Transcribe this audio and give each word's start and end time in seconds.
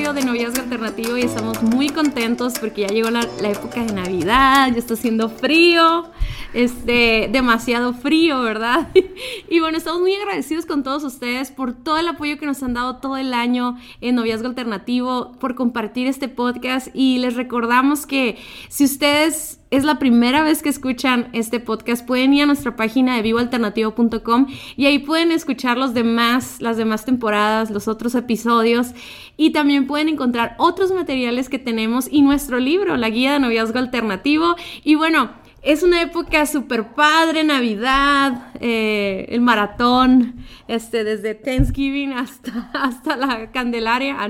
De 0.00 0.22
Noviazgo 0.24 0.62
Alternativo 0.62 1.18
y 1.18 1.22
estamos 1.22 1.62
muy 1.62 1.90
contentos 1.90 2.54
porque 2.58 2.80
ya 2.80 2.88
llegó 2.88 3.10
la, 3.10 3.28
la 3.42 3.50
época 3.50 3.84
de 3.84 3.92
Navidad, 3.92 4.70
ya 4.72 4.78
está 4.78 4.94
haciendo 4.94 5.28
frío 5.28 6.10
este, 6.54 7.28
demasiado 7.32 7.92
frío, 7.94 8.42
¿verdad? 8.42 8.88
y 9.48 9.60
bueno, 9.60 9.78
estamos 9.78 10.00
muy 10.00 10.14
agradecidos 10.14 10.66
con 10.66 10.82
todos 10.82 11.04
ustedes 11.04 11.50
por 11.50 11.72
todo 11.72 11.98
el 11.98 12.08
apoyo 12.08 12.38
que 12.38 12.46
nos 12.46 12.62
han 12.62 12.74
dado 12.74 12.96
todo 12.96 13.16
el 13.16 13.34
año 13.34 13.76
en 14.00 14.14
Noviazgo 14.14 14.48
Alternativo, 14.48 15.32
por 15.40 15.54
compartir 15.54 16.06
este 16.06 16.28
podcast 16.28 16.88
y 16.94 17.18
les 17.18 17.34
recordamos 17.34 18.06
que 18.06 18.38
si 18.68 18.84
ustedes 18.84 19.60
es 19.70 19.84
la 19.84 20.00
primera 20.00 20.42
vez 20.42 20.62
que 20.62 20.68
escuchan 20.68 21.28
este 21.32 21.60
podcast, 21.60 22.04
pueden 22.04 22.34
ir 22.34 22.42
a 22.42 22.46
nuestra 22.46 22.74
página 22.74 23.14
de 23.14 23.22
vivoalternativo.com 23.22 24.46
y 24.76 24.86
ahí 24.86 24.98
pueden 24.98 25.30
escuchar 25.30 25.78
los 25.78 25.94
demás, 25.94 26.56
las 26.60 26.76
demás 26.76 27.04
temporadas, 27.04 27.70
los 27.70 27.86
otros 27.86 28.16
episodios 28.16 28.88
y 29.36 29.50
también 29.50 29.86
pueden 29.86 30.08
encontrar 30.08 30.56
otros 30.58 30.90
materiales 30.92 31.48
que 31.48 31.58
tenemos 31.58 32.08
y 32.10 32.22
nuestro 32.22 32.58
libro, 32.58 32.96
la 32.96 33.10
guía 33.10 33.32
de 33.32 33.38
noviazgo 33.38 33.78
alternativo. 33.78 34.56
Y 34.82 34.96
bueno, 34.96 35.30
es 35.62 35.82
una 35.82 36.00
época 36.00 36.46
súper 36.46 36.94
padre, 36.94 37.44
Navidad, 37.44 38.48
eh, 38.60 39.26
el 39.28 39.40
maratón, 39.42 40.36
este, 40.68 41.04
desde 41.04 41.34
Thanksgiving 41.34 42.12
hasta, 42.12 42.70
hasta 42.74 43.16
la 43.16 43.50
Candelaria, 43.50 44.16
ah, 44.18 44.28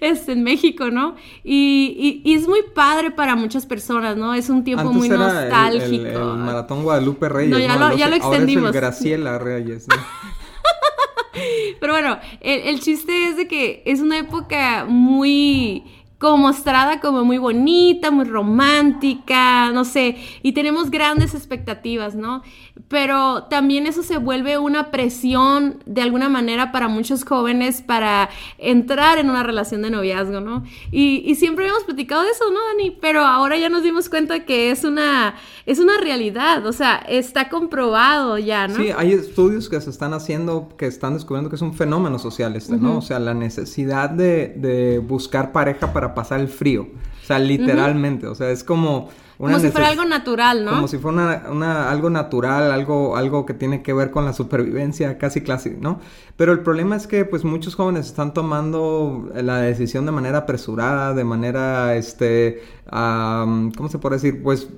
este, 0.00 0.32
en 0.32 0.42
México, 0.42 0.90
¿no? 0.90 1.16
Y, 1.44 2.22
y, 2.24 2.34
es 2.34 2.48
muy 2.48 2.60
padre 2.74 3.10
para 3.10 3.36
muchas 3.36 3.66
personas, 3.66 4.16
¿no? 4.16 4.32
Es 4.34 4.48
un 4.48 4.64
tiempo 4.64 4.92
muy 4.92 5.08
nostálgico. 5.08 6.06
El, 6.06 6.38
maratón 6.38 6.82
Guadalupe 6.84 7.28
Reyes. 7.28 7.50
No, 7.50 7.58
ya, 7.58 7.76
Lo, 7.76 7.96
ya 7.96 8.08
lo 8.08 8.16
extendimos. 8.16 8.66
Ahora 8.66 8.70
es 8.70 8.74
el 8.76 8.80
Graciela 8.80 9.38
Reyes, 9.38 9.88
¿no? 9.88 9.96
Pero 11.80 11.92
bueno, 11.92 12.18
el, 12.40 12.60
el 12.68 12.80
chiste 12.80 13.28
es 13.28 13.36
de 13.36 13.48
que 13.48 13.82
es 13.84 14.00
una 14.00 14.18
época 14.18 14.86
muy 14.88 15.84
como 16.22 16.38
mostrada 16.38 17.00
como 17.00 17.24
muy 17.24 17.36
bonita, 17.36 18.12
muy 18.12 18.24
romántica, 18.26 19.72
no 19.72 19.84
sé, 19.84 20.16
y 20.40 20.52
tenemos 20.52 20.88
grandes 20.88 21.34
expectativas, 21.34 22.14
¿no? 22.14 22.42
Pero 22.86 23.44
también 23.50 23.88
eso 23.88 24.04
se 24.04 24.18
vuelve 24.18 24.56
una 24.56 24.92
presión 24.92 25.82
de 25.84 26.00
alguna 26.00 26.28
manera 26.28 26.70
para 26.70 26.86
muchos 26.86 27.24
jóvenes 27.24 27.82
para 27.82 28.30
entrar 28.58 29.18
en 29.18 29.30
una 29.30 29.42
relación 29.42 29.82
de 29.82 29.90
noviazgo, 29.90 30.40
¿no? 30.40 30.62
Y, 30.92 31.34
siempre 31.34 31.64
habíamos 31.64 31.82
platicado 31.82 32.22
de 32.22 32.30
eso, 32.30 32.44
¿no, 32.52 32.60
Dani? 32.68 32.96
Pero 33.00 33.22
ahora 33.22 33.56
ya 33.56 33.68
nos 33.68 33.82
dimos 33.82 34.08
cuenta 34.08 34.44
que 34.44 34.70
es 34.70 34.84
una, 34.84 35.34
es 35.66 35.80
una 35.80 35.98
realidad, 35.98 36.64
o 36.66 36.72
sea, 36.72 36.98
está 37.08 37.48
comprobado 37.48 38.38
ya, 38.38 38.68
¿no? 38.68 38.76
Sí, 38.76 38.90
hay 38.96 39.10
estudios 39.10 39.68
que 39.68 39.80
se 39.80 39.90
están 39.90 40.14
haciendo 40.14 40.68
que 40.78 40.86
están 40.86 41.14
descubriendo 41.14 41.50
que 41.50 41.56
es 41.56 41.62
un 41.62 41.74
fenómeno 41.74 42.20
social 42.20 42.54
este, 42.54 42.76
¿no? 42.76 42.98
O 42.98 43.02
sea, 43.02 43.18
la 43.18 43.34
necesidad 43.34 44.08
de, 44.08 44.54
de 44.56 45.00
buscar 45.00 45.50
pareja 45.50 45.92
para 45.92 46.11
pasar 46.14 46.40
el 46.40 46.48
frío. 46.48 46.88
O 47.22 47.26
sea, 47.26 47.38
literalmente. 47.38 48.26
O 48.26 48.34
sea, 48.34 48.50
es 48.50 48.64
como. 48.64 49.08
como 49.38 49.58
si 49.60 49.70
fuera 49.70 49.88
algo 49.88 50.04
natural, 50.04 50.64
¿no? 50.64 50.72
Como 50.72 50.88
si 50.88 50.98
fuera 50.98 51.44
una, 51.50 51.90
algo 51.90 52.10
natural, 52.10 52.72
algo, 52.72 53.16
algo 53.16 53.46
que 53.46 53.54
tiene 53.54 53.82
que 53.82 53.92
ver 53.92 54.10
con 54.10 54.24
la 54.24 54.32
supervivencia, 54.32 55.18
casi 55.18 55.40
clásica, 55.40 55.76
¿no? 55.80 56.00
Pero 56.36 56.52
el 56.52 56.60
problema 56.60 56.96
es 56.96 57.06
que, 57.06 57.24
pues, 57.24 57.44
muchos 57.44 57.76
jóvenes 57.76 58.06
están 58.06 58.34
tomando 58.34 59.30
la 59.34 59.58
decisión 59.58 60.04
de 60.04 60.12
manera 60.12 60.38
apresurada, 60.38 61.14
de 61.14 61.24
manera, 61.24 61.94
este, 61.94 62.62
¿cómo 62.90 63.88
se 63.88 63.98
puede 63.98 64.16
decir? 64.16 64.42
Pues, 64.42 64.68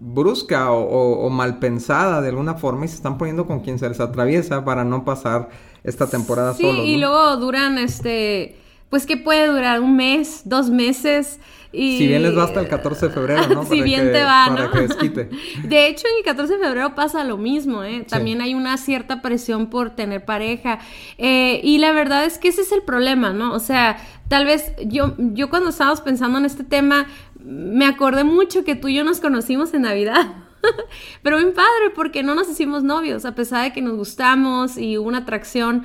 brusca 0.00 0.70
o, 0.70 1.28
mal 1.28 1.58
pensada 1.58 2.22
de 2.22 2.28
alguna 2.30 2.54
forma 2.54 2.86
y 2.86 2.88
se 2.88 2.94
están 2.94 3.18
poniendo 3.18 3.46
con 3.46 3.60
quien 3.60 3.78
se 3.78 3.88
les 3.88 4.00
atraviesa 4.00 4.64
para 4.64 4.84
no 4.84 5.04
pasar 5.04 5.50
esta 5.84 6.06
temporada 6.08 6.54
sí, 6.54 6.66
y 6.66 6.96
luego 6.96 7.36
duran, 7.36 7.78
este 7.78 8.57
pues 8.90 9.06
que 9.06 9.16
puede 9.16 9.46
durar 9.46 9.80
un 9.80 9.96
mes, 9.96 10.42
dos 10.44 10.70
meses. 10.70 11.38
Y... 11.72 11.98
Si 11.98 12.08
bien 12.08 12.22
les 12.22 12.36
va 12.36 12.44
hasta 12.44 12.60
el 12.60 12.68
14 12.68 13.08
de 13.08 13.12
febrero, 13.12 13.46
¿no? 13.48 13.64
si 13.66 13.82
bien 13.82 14.12
te 14.12 14.24
va, 14.24 14.48
¿no? 14.48 14.68
De 15.64 15.86
hecho, 15.86 16.06
en 16.06 16.18
el 16.18 16.24
14 16.24 16.54
de 16.56 16.64
febrero 16.64 16.94
pasa 16.94 17.24
lo 17.24 17.36
mismo, 17.36 17.84
¿eh? 17.84 18.06
También 18.08 18.40
hay 18.40 18.54
una 18.54 18.78
cierta 18.78 19.20
presión 19.20 19.68
por 19.68 19.90
tener 19.90 20.24
pareja. 20.24 20.78
Eh, 21.18 21.60
y 21.62 21.78
la 21.78 21.92
verdad 21.92 22.24
es 22.24 22.38
que 22.38 22.48
ese 22.48 22.62
es 22.62 22.72
el 22.72 22.82
problema, 22.82 23.32
¿no? 23.32 23.52
O 23.52 23.60
sea, 23.60 23.98
tal 24.28 24.46
vez 24.46 24.72
yo, 24.86 25.14
yo 25.18 25.50
cuando 25.50 25.68
estábamos 25.68 26.00
pensando 26.00 26.38
en 26.38 26.46
este 26.46 26.64
tema, 26.64 27.06
me 27.44 27.86
acordé 27.86 28.24
mucho 28.24 28.64
que 28.64 28.74
tú 28.74 28.88
y 28.88 28.94
yo 28.94 29.04
nos 29.04 29.20
conocimos 29.20 29.74
en 29.74 29.82
Navidad. 29.82 30.47
Pero 31.22 31.36
bien 31.36 31.52
padre, 31.52 31.90
porque 31.94 32.22
no 32.22 32.34
nos 32.34 32.48
hicimos 32.48 32.82
novios, 32.82 33.24
a 33.24 33.34
pesar 33.34 33.64
de 33.64 33.72
que 33.72 33.82
nos 33.82 33.96
gustamos 33.96 34.76
y 34.76 34.98
hubo 34.98 35.08
una 35.08 35.18
atracción. 35.18 35.84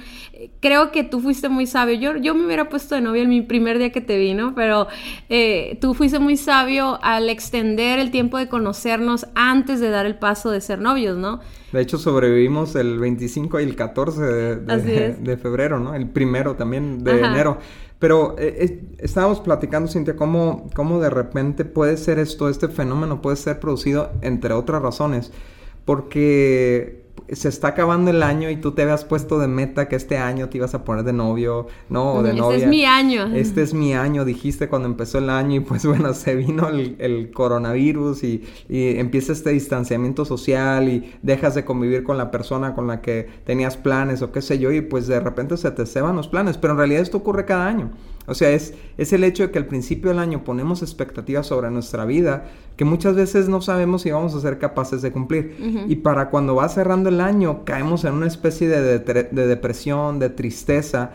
Creo 0.60 0.92
que 0.92 1.04
tú 1.04 1.20
fuiste 1.20 1.50
muy 1.50 1.66
sabio. 1.66 1.96
Yo, 1.96 2.18
yo 2.18 2.36
me 2.36 2.46
hubiera 2.46 2.70
puesto 2.70 2.96
de 2.96 3.02
novia 3.02 3.24
en 3.24 3.30
mi 3.30 3.42
primer 3.42 3.78
día 3.78 3.92
que 3.92 4.02
te 4.02 4.18
vi, 4.18 4.34
¿no? 4.34 4.56
Pero 4.56 4.88
eh, 5.30 5.78
tú 5.82 5.94
fuiste 5.94 6.20
muy 6.20 6.38
sabio 6.38 7.00
al 7.02 7.30
extender 7.30 8.00
el 8.00 8.12
tiempo 8.12 8.38
de 8.38 8.48
conocernos 8.48 9.28
antes 9.36 9.80
de 9.80 9.90
dar 9.90 10.06
el 10.06 10.16
paso 10.16 10.52
de 10.52 10.62
ser 10.62 10.80
novios, 10.80 11.18
¿no? 11.18 11.40
De 11.72 11.82
hecho, 11.82 11.98
sobrevivimos 11.98 12.76
el 12.76 13.00
25 13.00 13.60
y 13.60 13.64
el 13.64 13.76
14 13.76 14.22
de, 14.22 15.38
febrero, 15.38 15.80
¿no? 15.80 15.96
El 15.96 16.08
primero 16.08 16.56
también 16.56 17.04
de 17.04 17.20
enero. 17.20 17.58
Pero 18.04 18.36
eh, 18.38 18.82
estábamos 18.98 19.40
platicando, 19.40 19.90
Cintia, 19.90 20.18
cómo, 20.18 20.70
cómo 20.76 21.00
de 21.00 21.10
repente 21.10 21.64
puede 21.64 21.96
ser 21.96 22.20
esto, 22.20 22.50
este 22.50 22.68
fenómeno 22.68 23.22
puede 23.22 23.38
ser 23.38 23.62
producido 23.62 24.12
entre 24.20 24.54
otras 24.54 24.82
razones. 24.82 25.32
Porque 25.86 27.03
se 27.32 27.50
está 27.50 27.70
acabando 27.70 28.12
el 28.12 28.22
año 28.22 28.50
y 28.50 28.58
tú 28.58 28.72
te 28.72 28.82
habías 28.82 29.06
puesto 29.06 29.40
de 29.40 29.48
meta 29.48 29.88
que 29.88 29.96
este 29.96 30.18
año 30.18 30.50
te 30.50 30.58
ibas 30.58 30.74
a 30.76 30.84
poner 30.84 31.04
de 31.04 31.14
novio, 31.14 31.68
¿no? 31.90 32.16
O 32.16 32.24
de 32.24 32.34
novia. 32.34 32.58
Este 32.58 32.64
es 32.66 32.70
mi 32.70 32.86
año. 32.86 33.26
Este 33.34 33.62
es 33.62 33.74
mi 33.74 33.94
año, 33.94 34.26
dijiste 34.26 34.68
cuando 34.68 34.88
empezó 34.88 35.20
el 35.20 35.30
año 35.30 35.56
y 35.56 35.60
pues 35.62 35.86
bueno, 35.88 36.14
se 36.14 36.36
vino 36.36 36.70
el, 36.70 37.32
coronavirus 37.34 38.24
y, 38.24 38.44
y, 38.70 38.98
empieza 38.98 39.34
este 39.34 39.52
distanciamiento 39.52 40.26
social 40.26 40.90
y 40.90 41.14
dejas 41.22 41.56
de 41.56 41.66
convivir 41.66 42.04
con 42.04 42.18
la 42.18 42.32
persona 42.32 42.76
con 42.76 42.88
la 42.88 43.02
que 43.02 43.30
tenías 43.46 43.78
planes 43.78 44.22
o 44.22 44.32
qué 44.32 44.42
sé 44.42 44.60
yo 44.60 44.72
y 44.72 44.82
pues 44.82 45.08
de 45.08 45.20
repente 45.20 45.58
se 45.58 45.72
te 45.72 45.86
ceban 45.86 46.16
los 46.16 46.28
planes, 46.28 46.58
pero 46.58 46.74
en 46.74 46.78
realidad 46.80 47.02
esto 47.02 47.18
ocurre 47.18 47.46
cada 47.46 47.68
año. 47.68 47.92
O 48.26 48.34
sea, 48.34 48.52
es, 48.52 48.74
es 48.98 49.14
el 49.14 49.24
hecho 49.24 49.44
de 49.44 49.52
que 49.52 49.60
al 49.60 49.66
principio 49.66 50.10
del 50.10 50.20
año 50.20 50.44
ponemos 50.44 50.82
expectativas 50.82 51.48
sobre 51.48 51.70
nuestra 51.72 52.06
vida 52.06 52.46
que 52.78 52.86
muchas 52.86 53.16
veces 53.16 53.50
no 53.50 53.62
sabemos 53.62 54.04
si 54.04 54.12
vamos 54.12 54.34
a 54.34 54.42
ser 54.42 54.58
capaces 54.58 55.02
de 55.02 55.12
cumplir. 55.12 55.86
Y 55.88 55.98
para 55.98 56.30
cuando 56.30 56.56
va 56.56 56.68
cerrando 56.70 57.10
el 57.10 57.22
año, 57.22 57.64
caemos 57.66 58.04
en 58.06 58.14
una 58.14 58.28
especie 58.28 58.68
de, 58.68 59.00
de 59.00 59.48
depresión, 59.48 60.20
de 60.20 60.30
tristeza 60.30 61.12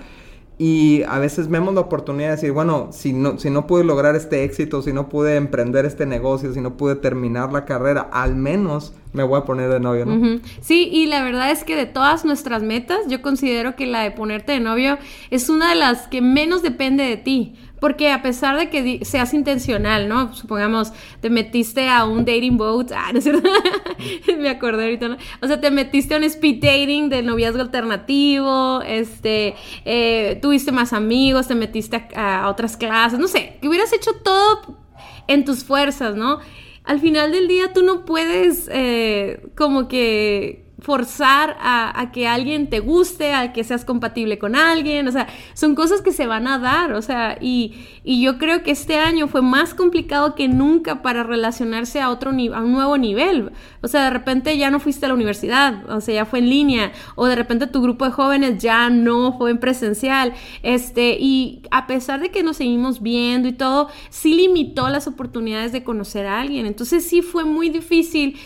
y 0.58 1.04
a 1.04 1.20
veces 1.20 1.48
vemos 1.48 1.72
la 1.72 1.82
oportunidad 1.82 2.30
de 2.30 2.34
decir, 2.34 2.52
bueno, 2.52 2.88
si 2.90 3.12
no, 3.12 3.38
si 3.38 3.48
no 3.48 3.68
pude 3.68 3.84
lograr 3.84 4.16
este 4.16 4.42
éxito, 4.42 4.82
si 4.82 4.92
no 4.92 5.08
pude 5.08 5.36
emprender 5.36 5.86
este 5.86 6.04
negocio, 6.04 6.52
si 6.52 6.60
no 6.60 6.76
pude 6.76 6.96
terminar 6.96 7.52
la 7.52 7.64
carrera, 7.64 8.08
al 8.12 8.34
menos 8.34 8.92
me 9.12 9.22
voy 9.22 9.38
a 9.38 9.44
poner 9.44 9.70
de 9.70 9.78
novio, 9.78 10.04
¿no? 10.04 10.40
Sí, 10.60 10.88
y 10.92 11.06
la 11.06 11.22
verdad 11.22 11.52
es 11.52 11.62
que 11.62 11.76
de 11.76 11.86
todas 11.86 12.24
nuestras 12.24 12.62
metas, 12.62 12.98
yo 13.08 13.22
considero 13.22 13.76
que 13.76 13.86
la 13.86 14.02
de 14.02 14.10
ponerte 14.10 14.52
de 14.52 14.60
novio 14.60 14.98
es 15.30 15.48
una 15.48 15.70
de 15.70 15.76
las 15.76 16.08
que 16.08 16.20
menos 16.20 16.62
depende 16.62 17.04
de 17.04 17.16
ti. 17.16 17.54
Porque 17.80 18.10
a 18.10 18.22
pesar 18.22 18.58
de 18.58 18.70
que 18.70 19.04
seas 19.04 19.34
intencional, 19.34 20.08
¿no? 20.08 20.34
Supongamos, 20.34 20.92
te 21.20 21.30
metiste 21.30 21.88
a 21.88 22.04
un 22.04 22.24
dating 22.24 22.56
boat, 22.56 22.92
ah, 22.94 23.10
¿no 23.12 23.18
es 23.18 23.24
cierto? 23.24 23.48
Me 24.38 24.48
acordé 24.48 24.84
ahorita, 24.84 25.08
¿no? 25.08 25.16
O 25.40 25.46
sea, 25.46 25.60
te 25.60 25.70
metiste 25.70 26.14
a 26.14 26.18
un 26.18 26.24
speed 26.24 26.62
dating 26.62 27.08
de 27.08 27.22
noviazgo 27.22 27.60
alternativo, 27.60 28.82
este, 28.82 29.54
eh, 29.84 30.38
tuviste 30.42 30.72
más 30.72 30.92
amigos, 30.92 31.48
te 31.48 31.54
metiste 31.54 32.08
a, 32.14 32.48
otras 32.48 32.76
clases, 32.76 33.18
no 33.18 33.28
sé, 33.28 33.58
que 33.60 33.68
hubieras 33.68 33.92
hecho 33.92 34.12
todo 34.24 34.78
en 35.26 35.44
tus 35.44 35.64
fuerzas, 35.64 36.16
¿no? 36.16 36.38
Al 36.84 37.00
final 37.00 37.32
del 37.32 37.48
día 37.48 37.72
tú 37.72 37.82
no 37.82 38.04
puedes 38.04 38.68
eh, 38.72 39.50
como 39.54 39.88
que 39.88 40.67
forzar 40.80 41.56
a, 41.60 42.10
que 42.12 42.28
alguien 42.28 42.70
te 42.70 42.78
guste, 42.78 43.34
a 43.34 43.52
que 43.52 43.64
seas 43.64 43.84
compatible 43.84 44.38
con 44.38 44.54
alguien, 44.54 45.08
o 45.08 45.12
sea, 45.12 45.26
son 45.54 45.74
cosas 45.74 46.02
que 46.02 46.12
se 46.12 46.26
van 46.26 46.46
a 46.46 46.58
dar, 46.58 46.92
o 46.92 47.02
sea, 47.02 47.36
y, 47.40 47.74
yo 48.04 48.38
creo 48.38 48.62
que 48.62 48.70
este 48.70 48.96
año 48.96 49.28
fue 49.28 49.42
más 49.42 49.74
complicado 49.74 50.34
que 50.34 50.48
nunca 50.48 51.02
para 51.02 51.24
relacionarse 51.24 52.00
a 52.00 52.10
otro 52.10 52.30
a 52.30 52.32
un 52.32 52.72
nuevo 52.72 52.96
nivel, 52.96 53.50
o 53.82 53.88
sea, 53.88 54.04
de 54.04 54.10
repente 54.10 54.56
ya 54.56 54.70
no 54.70 54.78
fuiste 54.78 55.06
a 55.06 55.08
la 55.08 55.14
universidad, 55.14 55.90
o 55.90 56.00
sea, 56.00 56.14
ya 56.14 56.24
fue 56.24 56.38
en 56.38 56.48
línea, 56.48 56.92
o 57.16 57.26
de 57.26 57.34
repente 57.34 57.66
tu 57.66 57.82
grupo 57.82 58.04
de 58.04 58.12
jóvenes 58.12 58.58
ya 58.62 58.88
no 58.88 59.36
fue 59.36 59.50
en 59.50 59.58
presencial, 59.58 60.32
este, 60.62 61.16
y 61.18 61.62
a 61.72 61.88
pesar 61.88 62.20
de 62.20 62.30
que 62.30 62.44
nos 62.44 62.56
seguimos 62.56 63.02
viendo 63.02 63.48
y 63.48 63.52
todo, 63.52 63.88
sí 64.10 64.34
limitó 64.34 64.88
las 64.88 65.08
oportunidades 65.08 65.72
de 65.72 65.82
conocer 65.82 66.26
a 66.26 66.40
alguien, 66.40 66.66
entonces 66.66 67.04
sí 67.04 67.20
fue 67.20 67.44
muy 67.44 67.68
difícil, 67.68 68.38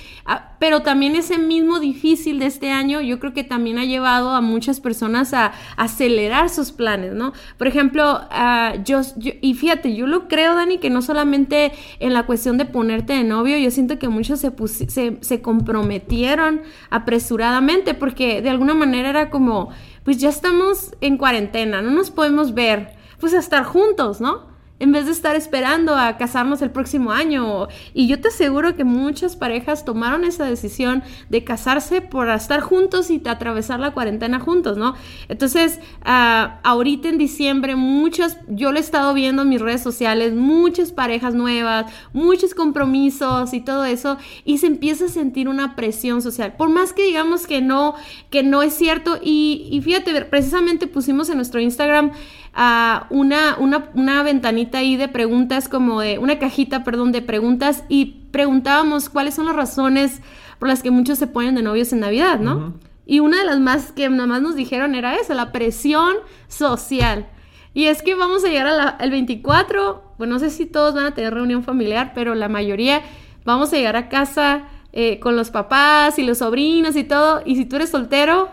pero 0.58 0.82
también 0.82 1.16
ese 1.16 1.38
mismo 1.38 1.80
difícil 1.80 2.38
de 2.38 2.46
este 2.46 2.70
año 2.70 3.00
yo 3.00 3.19
creo 3.19 3.32
que 3.32 3.42
también 3.42 3.78
ha 3.78 3.84
llevado 3.84 4.30
a 4.30 4.40
muchas 4.40 4.78
personas 4.80 5.34
a, 5.34 5.52
acelerar 5.76 6.50
sus 6.50 6.70
planes, 6.70 7.14
¿no? 7.14 7.32
Por 7.58 7.66
ejemplo, 7.66 8.20
ah, 8.30 8.74
yo, 8.84 9.00
y 9.19 9.54
fíjate, 9.54 9.96
yo 9.96 10.06
lo 10.06 10.28
creo, 10.28 10.54
Dani, 10.54 10.78
que 10.78 10.90
no 10.90 11.02
solamente 11.02 11.72
en 11.98 12.12
la 12.12 12.26
cuestión 12.26 12.58
de 12.58 12.64
ponerte 12.64 13.14
de 13.14 13.24
novio, 13.24 13.58
yo 13.58 13.70
siento 13.70 13.98
que 13.98 14.08
muchos 14.08 14.38
se, 14.40 14.52
se, 14.88 15.19
se 15.20 15.42
comprometieron 15.42 16.62
apresuradamente 16.90 17.94
porque 17.94 18.40
de 18.42 18.50
alguna 18.50 18.74
manera 18.74 19.10
era 19.10 19.30
como, 19.30 19.70
pues 20.04 20.19
ya 20.19 20.28
estamos 20.28 20.94
en 21.00 21.16
cuarentena, 21.16 21.82
no 21.82 21.90
nos 21.90 22.10
podemos 22.10 22.54
ver, 22.54 22.92
pues 23.19 23.34
a 23.34 23.38
estar 23.38 23.64
juntos, 23.64 24.20
¿no? 24.20 24.51
En 24.82 24.90
vez 24.90 25.06
de 25.06 25.12
estar 25.12 25.37
esperando 25.37 25.94
a 25.94 26.17
casarnos 26.17 26.61
el 26.61 26.73
próximo 26.73 27.12
año. 27.12 27.69
Y 27.94 28.08
yo 28.08 28.20
te 28.20 28.29
aseguro 28.29 28.75
que 28.75 28.82
muchas 28.82 29.37
parejas 29.37 29.84
tomaron 29.84 30.25
esa 30.25 30.44
decisión 30.44 31.05
de 31.31 31.44
casarse 31.44 32.00
por 32.00 32.29
estar 32.29 32.61
juntos 32.62 33.08
y 33.08 33.23
atravesar 33.25 33.79
la 33.79 33.93
cuarentena 33.93 34.40
juntos, 34.40 34.76
¿no? 34.79 34.96
Entonces, 35.29 35.79
ah, 36.05 36.58
ahorita 36.64 37.08
en 37.08 37.17
diciembre, 37.17 37.76
muchas, 37.76 38.38
yo 38.49 38.73
lo 38.73 38.79
he 38.79 38.81
estado 38.81 39.14
viendo 39.14 39.43
en 39.43 39.50
mis 39.50 39.61
redes 39.61 39.82
sociales, 39.84 40.34
muchas 40.34 40.90
parejas 40.90 41.32
nuevas, 41.32 41.87
muchos 42.12 42.52
compromisos 42.52 43.55
y 43.55 43.61
todo 43.61 43.84
eso, 43.84 44.19
y 44.44 44.58
se 44.58 44.67
empieza 44.67 45.05
a 45.05 45.08
sentir 45.08 45.49
una 45.49 45.76
presión 45.76 46.23
social. 46.23 46.55
Por 46.58 46.70
más 46.70 46.93
que 46.93 47.05
digamos 47.05 47.46
que 47.46 47.62
no, 47.62 47.94
que 48.31 48.43
no 48.43 48.64
es 48.64 48.75
cierto, 48.75 49.20
y, 49.23 49.69
y 49.70 49.81
fíjate, 49.81 50.25
precisamente 50.25 50.88
pusimos 50.88 51.29
en 51.31 51.37
nuestro 51.37 51.61
Instagram, 51.61 52.11
una, 52.54 53.56
una, 53.58 53.90
una, 53.94 54.22
ventanita 54.22 54.78
ahí 54.78 54.96
de 54.96 55.08
preguntas, 55.08 55.69
como 55.69 56.00
de 56.00 56.19
una 56.19 56.38
cajita, 56.38 56.84
perdón, 56.84 57.12
de 57.12 57.22
preguntas 57.22 57.84
y 57.88 58.26
preguntábamos 58.31 59.08
cuáles 59.08 59.34
son 59.34 59.46
las 59.46 59.56
razones 59.56 60.20
por 60.58 60.69
las 60.69 60.82
que 60.82 60.90
muchos 60.90 61.19
se 61.19 61.26
ponen 61.26 61.54
de 61.54 61.62
novios 61.62 61.93
en 61.93 62.00
Navidad, 62.00 62.38
¿no? 62.38 62.75
Y 63.06 63.20
una 63.20 63.38
de 63.38 63.44
las 63.44 63.58
más 63.58 63.93
que 63.93 64.08
nada 64.08 64.26
más 64.26 64.43
nos 64.43 64.54
dijeron 64.54 64.94
era 64.94 65.16
eso, 65.16 65.34
la 65.34 65.50
presión 65.50 66.14
social. 66.49 67.26
Y 67.75 67.87
es 67.87 68.02
que 68.02 68.14
vamos 68.14 68.44
a 68.44 68.49
llegar 68.49 68.96
al 68.98 69.10
24, 69.10 70.14
bueno, 70.19 70.34
no 70.34 70.38
sé 70.38 70.50
si 70.50 70.66
todos 70.66 70.94
van 70.94 71.06
a 71.06 71.14
tener 71.14 71.32
reunión 71.32 71.64
familiar, 71.64 72.12
pero 72.14 72.34
la 72.34 72.48
mayoría 72.48 73.02
vamos 73.44 73.72
a 73.72 73.76
llegar 73.76 73.96
a 73.96 74.08
casa 74.08 74.64
eh, 74.93 75.19
con 75.20 75.37
los 75.37 75.50
papás 75.50 76.19
y 76.19 76.22
los 76.22 76.38
sobrinos 76.38 76.96
y 76.96 77.05
todo. 77.05 77.43
Y 77.46 77.56
si 77.56 77.64
tú 77.64 77.76
eres 77.76 77.90
soltero, 77.90 78.50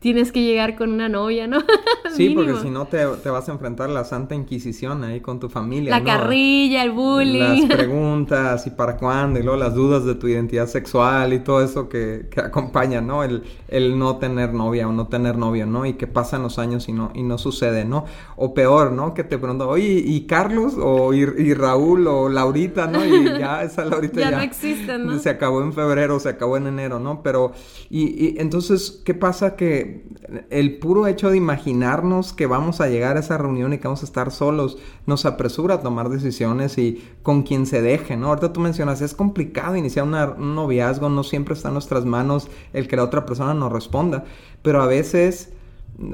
tienes 0.00 0.32
que 0.32 0.42
llegar 0.42 0.76
con 0.76 0.92
una 0.92 1.10
novia, 1.10 1.46
¿no? 1.46 1.58
sí, 2.16 2.30
porque 2.30 2.56
si 2.56 2.70
no 2.70 2.86
te, 2.86 3.04
vas 3.04 3.48
a 3.48 3.52
enfrentar 3.52 3.90
a 3.90 3.92
la 3.92 4.04
Santa 4.04 4.34
Inquisición 4.34 5.04
ahí 5.04 5.20
con 5.20 5.38
tu 5.38 5.50
familia. 5.50 5.90
La 5.90 6.02
carrilla, 6.02 6.82
el 6.82 6.90
bullying. 6.90 7.68
Las 7.68 7.76
preguntas 7.76 8.66
y 8.66 8.70
para 8.70 8.96
cuándo, 8.96 9.38
y 9.38 9.42
luego 9.42 9.58
las 9.58 9.74
dudas 9.74 10.06
de 10.06 10.14
tu 10.14 10.26
identidad 10.26 10.66
sexual 10.66 11.34
y 11.34 11.40
todo 11.40 11.62
eso 11.62 11.88
que, 11.90 12.28
que 12.30 12.40
acompaña, 12.40 13.02
¿no? 13.02 13.22
El, 13.22 13.44
el, 13.68 13.98
no 13.98 14.16
tener 14.16 14.54
novia 14.54 14.88
o 14.88 14.92
no 14.92 15.06
tener 15.06 15.36
novio, 15.36 15.66
¿no? 15.66 15.84
Y 15.84 15.92
que 15.92 16.06
pasan 16.06 16.42
los 16.42 16.58
años 16.58 16.88
y 16.88 16.94
no, 16.94 17.12
y 17.14 17.22
no 17.22 17.36
sucede, 17.36 17.84
¿no? 17.84 18.06
O 18.36 18.54
peor, 18.54 18.92
¿no? 18.92 19.12
Que 19.12 19.22
te 19.22 19.36
preguntan, 19.36 19.68
oye, 19.68 20.02
¿y 20.02 20.22
Carlos? 20.26 20.74
O 20.78 21.12
y, 21.12 21.52
Raúl 21.52 22.06
o 22.06 22.30
Laurita, 22.30 22.86
¿no? 22.86 23.04
Y 23.04 23.24
ya 23.38 23.62
esa 23.62 23.84
Laurita 23.84 24.18
ya, 24.18 24.30
ya 24.30 24.36
no 24.38 24.42
existe, 24.42 24.98
¿no? 24.98 25.18
Se 25.18 25.28
acabó 25.28 25.62
en 25.62 25.74
febrero, 25.74 26.18
se 26.20 26.30
acabó 26.30 26.56
en 26.56 26.68
enero, 26.68 26.98
¿no? 26.98 27.22
Pero, 27.22 27.52
y, 27.90 28.28
y 28.28 28.34
entonces, 28.38 29.02
¿qué 29.04 29.12
pasa 29.12 29.56
que 29.56 29.89
el 30.50 30.78
puro 30.78 31.06
hecho 31.06 31.30
de 31.30 31.36
imaginarnos 31.36 32.32
que 32.32 32.46
vamos 32.46 32.80
a 32.80 32.88
llegar 32.88 33.16
a 33.16 33.20
esa 33.20 33.38
reunión 33.38 33.72
y 33.72 33.78
que 33.78 33.88
vamos 33.88 34.02
a 34.02 34.06
estar 34.06 34.30
solos 34.30 34.78
nos 35.06 35.26
apresura 35.26 35.76
a 35.76 35.80
tomar 35.80 36.08
decisiones 36.08 36.78
y 36.78 37.04
con 37.22 37.42
quien 37.42 37.66
se 37.66 37.82
deje, 37.82 38.16
¿no? 38.16 38.28
Ahorita 38.28 38.52
tú 38.52 38.60
mencionas, 38.60 39.00
es 39.00 39.14
complicado 39.14 39.76
iniciar 39.76 40.04
un 40.04 40.54
noviazgo, 40.54 41.08
no 41.08 41.22
siempre 41.24 41.54
está 41.54 41.68
en 41.68 41.74
nuestras 41.74 42.04
manos 42.04 42.48
el 42.72 42.88
que 42.88 42.96
la 42.96 43.04
otra 43.04 43.26
persona 43.26 43.54
nos 43.54 43.72
responda, 43.72 44.24
pero 44.62 44.82
a 44.82 44.86
veces... 44.86 45.52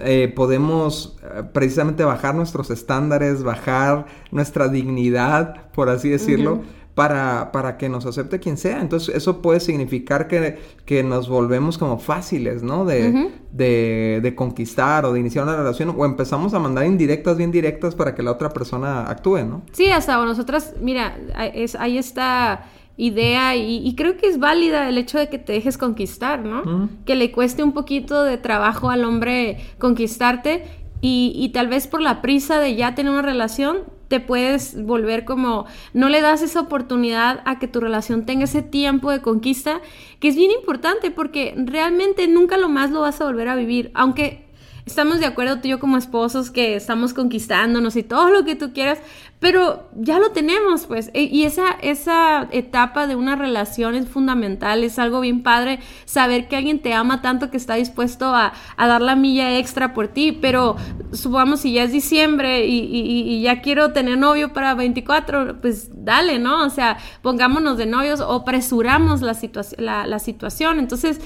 Eh, 0.00 0.32
podemos 0.34 1.17
eh, 1.22 1.44
precisamente 1.52 2.02
bajar 2.02 2.34
nuestros 2.34 2.70
estándares, 2.70 3.44
bajar 3.44 4.06
nuestra 4.32 4.67
dignidad, 4.67 5.70
por 5.70 5.90
así 5.90 6.08
decirlo, 6.08 6.62
para, 6.96 7.52
para 7.52 7.76
que 7.76 7.90
nos 7.90 8.06
acepte 8.06 8.40
quien 8.40 8.56
sea. 8.56 8.81
Entonces, 8.81 9.14
eso 9.14 9.43
puede 9.43 9.60
significar 9.60 10.28
que, 10.28 10.58
que 10.87 11.02
nos 11.02 11.28
volvemos 11.28 11.76
como 11.76 11.98
fáciles, 11.98 12.62
¿no? 12.62 12.87
De, 12.87 13.32
de, 13.52 14.20
de, 14.22 14.34
conquistar 14.34 15.04
o 15.04 15.12
de 15.12 15.20
iniciar 15.20 15.44
una 15.44 15.56
relación, 15.56 15.94
o 15.94 16.06
empezamos 16.06 16.54
a 16.54 16.58
mandar 16.58 16.87
indirectas, 16.87 17.37
bien 17.37 17.52
directas 17.52 17.94
para 17.94 18.14
que 18.14 18.22
la 18.22 18.32
otra 18.32 18.48
persona 18.48 19.10
actúe, 19.10 19.44
¿no? 19.44 19.60
Sí, 19.72 19.88
hasta 19.88 20.16
nosotras, 20.25 20.72
mira, 20.81 21.19
es, 21.52 21.75
hay 21.75 21.98
esta 21.98 22.64
idea 22.96 23.54
y, 23.56 23.94
creo 23.94 24.16
que 24.16 24.26
es 24.26 24.38
válida 24.38 24.88
el 24.88 24.96
hecho 24.96 25.19
de 25.19 25.28
que 25.28 25.38
te 25.38 25.52
dejes 25.52 25.76
conquistar, 25.76 26.46
¿no? 26.46 26.88
Que 27.04 27.14
le 27.14 27.31
cueste 27.31 27.62
un 27.62 27.72
poquito 27.72 28.22
de 28.22 28.38
trabajo 28.38 28.88
al 28.88 29.04
hombre 29.04 29.58
conquistarte 29.78 30.64
y, 31.02 31.34
y, 31.37 31.50
tal 31.50 31.69
vez 31.69 31.88
por 31.88 32.00
la 32.00 32.22
prisa 32.22 32.58
de 32.58 32.75
ya 32.75 32.94
tener 32.94 33.12
una 33.12 33.20
relación, 33.20 33.81
te 34.08 34.20
puedes 34.20 34.82
volver 34.85 35.25
como, 35.25 35.67
no 35.93 36.08
le 36.08 36.20
das 36.20 36.43
esa 36.43 36.61
oportunidad 36.61 37.43
a 37.44 37.58
que 37.58 37.69
tu 37.69 37.81
relación 37.81 38.25
tenga 38.25 38.44
ese 38.44 38.62
tiempo 38.62 39.11
de 39.11 39.20
conquista, 39.20 39.81
que 40.20 40.29
es 40.29 40.37
bien 40.37 40.50
importante 40.50 41.11
porque 41.11 41.55
realmente 41.56 42.29
nunca 42.29 42.56
lo 42.56 42.69
más 42.69 42.91
lo 42.91 43.00
vas 43.00 43.20
a 43.20 43.25
volver 43.25 43.49
a 43.49 43.56
vivir, 43.56 43.91
aunque 43.94 44.45
estamos 44.86 45.18
de 45.18 45.26
acuerdo 45.26 45.58
tú 45.58 45.66
y 45.66 45.70
yo 45.70 45.80
como 45.80 45.96
esposos 45.96 46.52
que 46.52 46.76
estamos 46.76 47.12
conquistándonos 47.12 47.96
y 47.96 48.04
todo 48.04 48.30
lo 48.30 48.44
que 48.44 48.54
tú 48.54 48.72
quieras, 48.72 48.98
pero 49.40 49.90
ya 49.96 50.20
lo 50.20 50.30
tenemos, 50.30 50.86
pues. 50.86 51.10
E, 51.12 51.24
y 51.24 51.42
esa, 51.42 51.72
esa 51.82 52.48
etapa 52.52 53.08
de 53.08 53.16
una 53.16 53.34
relación 53.34 53.96
es 53.96 54.08
fundamental, 54.08 54.84
es 54.84 55.00
algo 55.00 55.20
bien 55.20 55.42
padre 55.42 55.80
saber 56.04 56.46
que 56.46 56.56
alguien 56.56 56.78
te 56.78 56.94
ama 56.94 57.20
tanto 57.20 57.50
que 57.50 57.56
está 57.56 57.74
dispuesto 57.74 58.34
a, 58.34 58.52
dar 58.78 59.02
la 59.02 59.16
milla 59.16 59.58
extra 59.58 59.92
por 59.92 60.08
ti, 60.08 60.30
pero 60.30 60.76
supongamos 61.12 61.60
si 61.60 61.72
ya 61.72 61.82
es 61.82 61.92
diciembre 61.92 62.66
y, 62.66 63.42
ya 63.42 63.60
quiero 63.60 63.92
tener 63.92 64.16
novio 64.16 64.52
para 64.52 64.74
24, 64.74 65.60
pues 65.60 65.90
dale, 65.92 66.38
¿no? 66.38 66.64
O 66.64 66.70
sea, 66.70 66.96
pongámonos 67.22 67.76
de 67.76 67.86
novios 67.86 68.20
o 68.20 68.44
presuramos 68.44 69.20
la, 69.20 70.06
la 70.06 70.18
situación. 70.20 70.78
Entonces, 70.78 71.20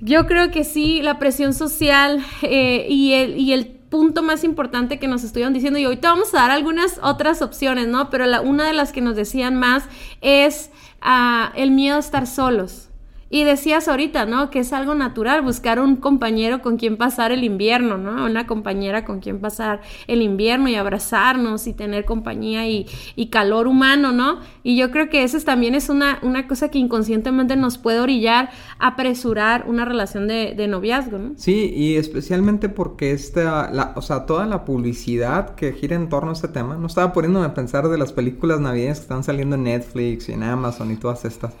yo 0.00 0.26
creo 0.26 0.50
que 0.50 0.64
sí, 0.64 1.00
la 1.02 1.18
presión 1.18 1.54
social 1.54 2.24
eh, 2.42 2.86
y, 2.88 3.14
el, 3.14 3.38
y 3.38 3.52
el 3.52 3.66
punto 3.66 4.22
más 4.22 4.44
importante 4.44 4.98
que 4.98 5.08
nos 5.08 5.24
estuvieron 5.24 5.52
diciendo, 5.52 5.78
y 5.78 5.84
ahorita 5.84 6.10
vamos 6.10 6.34
a 6.34 6.38
dar 6.38 6.50
algunas 6.50 6.98
otras 7.02 7.40
opciones, 7.42 7.88
¿no? 7.88 8.10
Pero 8.10 8.26
la, 8.26 8.40
una 8.40 8.66
de 8.66 8.72
las 8.72 8.92
que 8.92 9.00
nos 9.00 9.16
decían 9.16 9.56
más 9.56 9.84
es 10.20 10.70
ah, 11.00 11.52
el 11.56 11.70
miedo 11.70 11.96
a 11.96 12.00
estar 12.00 12.26
solos. 12.26 12.88
Y 13.28 13.42
decías 13.42 13.88
ahorita, 13.88 14.24
¿no? 14.24 14.50
Que 14.50 14.60
es 14.60 14.72
algo 14.72 14.94
natural 14.94 15.42
buscar 15.42 15.80
un 15.80 15.96
compañero 15.96 16.62
con 16.62 16.76
quien 16.76 16.96
pasar 16.96 17.32
el 17.32 17.42
invierno, 17.42 17.98
¿no? 17.98 18.24
Una 18.24 18.46
compañera 18.46 19.04
con 19.04 19.18
quien 19.18 19.40
pasar 19.40 19.80
el 20.06 20.22
invierno 20.22 20.68
y 20.68 20.76
abrazarnos 20.76 21.66
y 21.66 21.72
tener 21.72 22.04
compañía 22.04 22.68
y, 22.68 22.86
calor 23.30 23.66
humano, 23.66 24.12
¿no? 24.12 24.38
Y 24.62 24.76
yo 24.76 24.92
creo 24.92 25.10
que 25.10 25.24
eso 25.24 25.38
también 25.40 25.74
es 25.74 25.88
una, 25.88 26.20
una 26.22 26.46
cosa 26.46 26.70
que 26.70 26.78
inconscientemente 26.78 27.56
nos 27.56 27.76
puede 27.76 27.98
orillar 27.98 28.50
a 28.78 28.88
apresurar 28.88 29.64
una 29.66 29.84
relación 29.84 30.28
de, 30.28 30.54
de 30.56 30.68
noviazgo, 30.68 31.18
¿no? 31.18 31.32
Sí, 31.36 31.72
y 31.74 31.96
especialmente 31.96 32.68
porque 32.68 33.10
esta, 33.10 33.70
la, 33.72 33.92
o 33.96 34.02
sea, 34.02 34.26
toda 34.26 34.46
la 34.46 34.64
publicidad 34.64 35.56
que 35.56 35.72
gira 35.72 35.96
en 35.96 36.08
torno 36.08 36.30
a 36.30 36.32
este 36.34 36.48
tema, 36.48 36.76
no 36.76 36.86
estaba 36.86 37.12
poniéndome 37.12 37.46
a 37.46 37.54
pensar 37.54 37.88
de 37.88 37.98
las 37.98 38.12
películas 38.12 38.60
navideñas 38.60 38.98
que 38.98 39.02
están 39.02 39.24
saliendo 39.24 39.56
en 39.56 39.64
Netflix 39.64 40.28
y 40.28 40.32
en 40.32 40.44
Amazon 40.44 40.92
y 40.92 40.96
todas 40.96 41.24
estas 41.24 41.54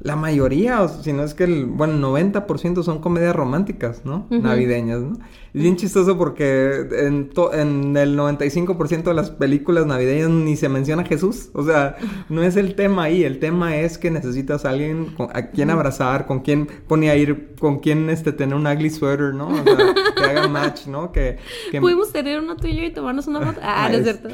la 0.00 0.16
mayoría, 0.16 0.82
o 0.82 0.88
si 0.88 1.12
no 1.12 1.22
es 1.22 1.34
que 1.34 1.44
el, 1.44 1.66
bueno, 1.66 2.14
90% 2.14 2.82
son 2.82 3.00
comedias 3.00 3.34
románticas, 3.34 4.02
¿no? 4.04 4.26
Navideñas, 4.30 5.00
¿no? 5.00 5.18
Es 5.54 5.62
bien 5.62 5.76
chistoso 5.76 6.18
porque 6.18 6.88
en, 6.90 7.30
en 7.52 7.96
el 7.96 8.18
95% 8.18 9.04
de 9.04 9.14
las 9.14 9.30
películas 9.30 9.86
navideñas 9.86 10.28
ni 10.28 10.56
se 10.56 10.68
menciona 10.68 11.04
Jesús. 11.04 11.50
O 11.52 11.64
sea, 11.64 11.96
no 12.28 12.42
es 12.42 12.56
el 12.56 12.74
tema 12.74 13.04
ahí. 13.04 13.22
El 13.22 13.38
tema 13.38 13.76
es 13.76 13.96
que 13.96 14.10
necesitas 14.10 14.64
a 14.64 14.70
alguien 14.70 15.14
a 15.32 15.50
quien 15.50 15.70
abrazar, 15.70 16.26
con 16.26 16.40
quien 16.40 16.66
pone 16.66 17.08
a 17.08 17.16
ir, 17.16 17.54
con 17.60 17.78
quien 17.78 18.10
este, 18.10 18.32
tener 18.32 18.56
un 18.56 18.66
ugly 18.66 18.90
sweater, 18.90 19.32
¿no? 19.32 19.46
O 19.46 19.62
sea, 19.62 19.94
que 20.16 20.24
haga 20.24 20.48
match, 20.48 20.86
¿no? 20.88 21.12
Que, 21.12 21.38
que... 21.70 21.80
Pudimos 21.80 22.12
tener 22.12 22.40
uno 22.40 22.56
tuyo 22.56 22.82
y 22.82 22.90
tomarnos 22.90 23.28
una 23.28 23.40
foto. 23.40 23.60
Ah, 23.62 23.88
no 23.88 23.98
es 23.98 24.02
cierto. 24.02 24.28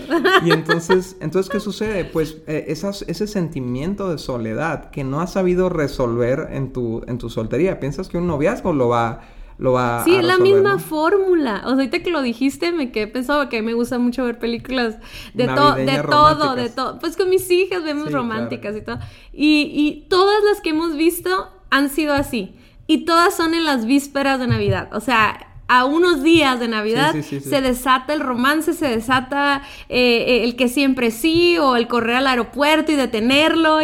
y 0.46 0.52
entonces, 0.52 1.18
entonces, 1.20 1.52
¿qué 1.52 1.60
sucede? 1.60 2.06
Pues 2.06 2.38
eh, 2.46 2.64
ese 2.66 3.26
sentimiento 3.26 4.10
de 4.10 4.16
soledad 4.16 4.90
que 4.90 5.04
no 5.04 5.20
ha 5.20 5.26
sabido 5.26 5.49
sabido 5.50 5.68
resolver 5.68 6.48
en 6.52 6.72
tu, 6.72 7.02
en 7.06 7.18
tu 7.18 7.28
soltería? 7.28 7.80
¿Piensas 7.80 8.08
que 8.08 8.18
un 8.18 8.26
noviazgo 8.26 8.72
lo 8.72 8.88
va 8.88 9.20
lo 9.58 9.72
va 9.72 10.04
sí, 10.04 10.22
la 10.22 10.38
misma 10.38 10.78
fórmula. 10.78 11.60
O 11.64 11.68
sea, 11.68 11.74
ahorita 11.74 11.98
que 12.02 12.10
lo 12.10 12.22
dijiste, 12.22 12.72
me 12.72 12.90
quedé 12.90 13.08
pensando 13.08 13.50
que 13.50 13.60
me 13.60 13.74
gusta 13.74 13.98
mucho 13.98 14.24
ver 14.24 14.38
películas 14.38 14.96
de, 15.34 15.46
todo, 15.48 15.74
de 15.74 16.02
todo, 16.02 16.56
de 16.56 16.70
todo. 16.70 16.98
Pues 16.98 17.14
con 17.14 17.28
mis 17.28 17.50
hijas 17.50 17.84
vemos 17.84 18.10
románticas 18.10 18.74
y 18.74 18.80
todo. 18.80 18.98
Y, 19.34 19.70
y 19.74 20.06
todas 20.08 20.42
las 20.44 20.62
que 20.62 20.70
hemos 20.70 20.96
visto 20.96 21.50
han 21.68 21.90
sido 21.90 22.14
así. 22.14 22.54
Y 22.86 23.04
todas 23.04 23.36
son 23.36 23.52
en 23.52 23.66
las 23.66 23.84
vísperas 23.84 24.40
de 24.40 24.46
Navidad. 24.46 24.88
O 24.94 25.00
sea, 25.00 25.49
a 25.72 25.84
unos 25.84 26.24
días 26.24 26.58
de 26.58 26.66
Navidad 26.66 27.14
se 27.14 27.60
desata 27.60 28.12
el 28.12 28.18
romance, 28.18 28.72
se 28.72 28.88
desata 28.88 29.62
eh, 29.88 30.24
eh, 30.26 30.42
el 30.42 30.56
que 30.56 30.66
siempre 30.66 31.12
sí 31.12 31.58
o 31.58 31.76
el 31.76 31.86
correr 31.86 32.16
al 32.16 32.26
aeropuerto 32.26 32.90
y 32.90 32.96
detenerlo 32.96 33.78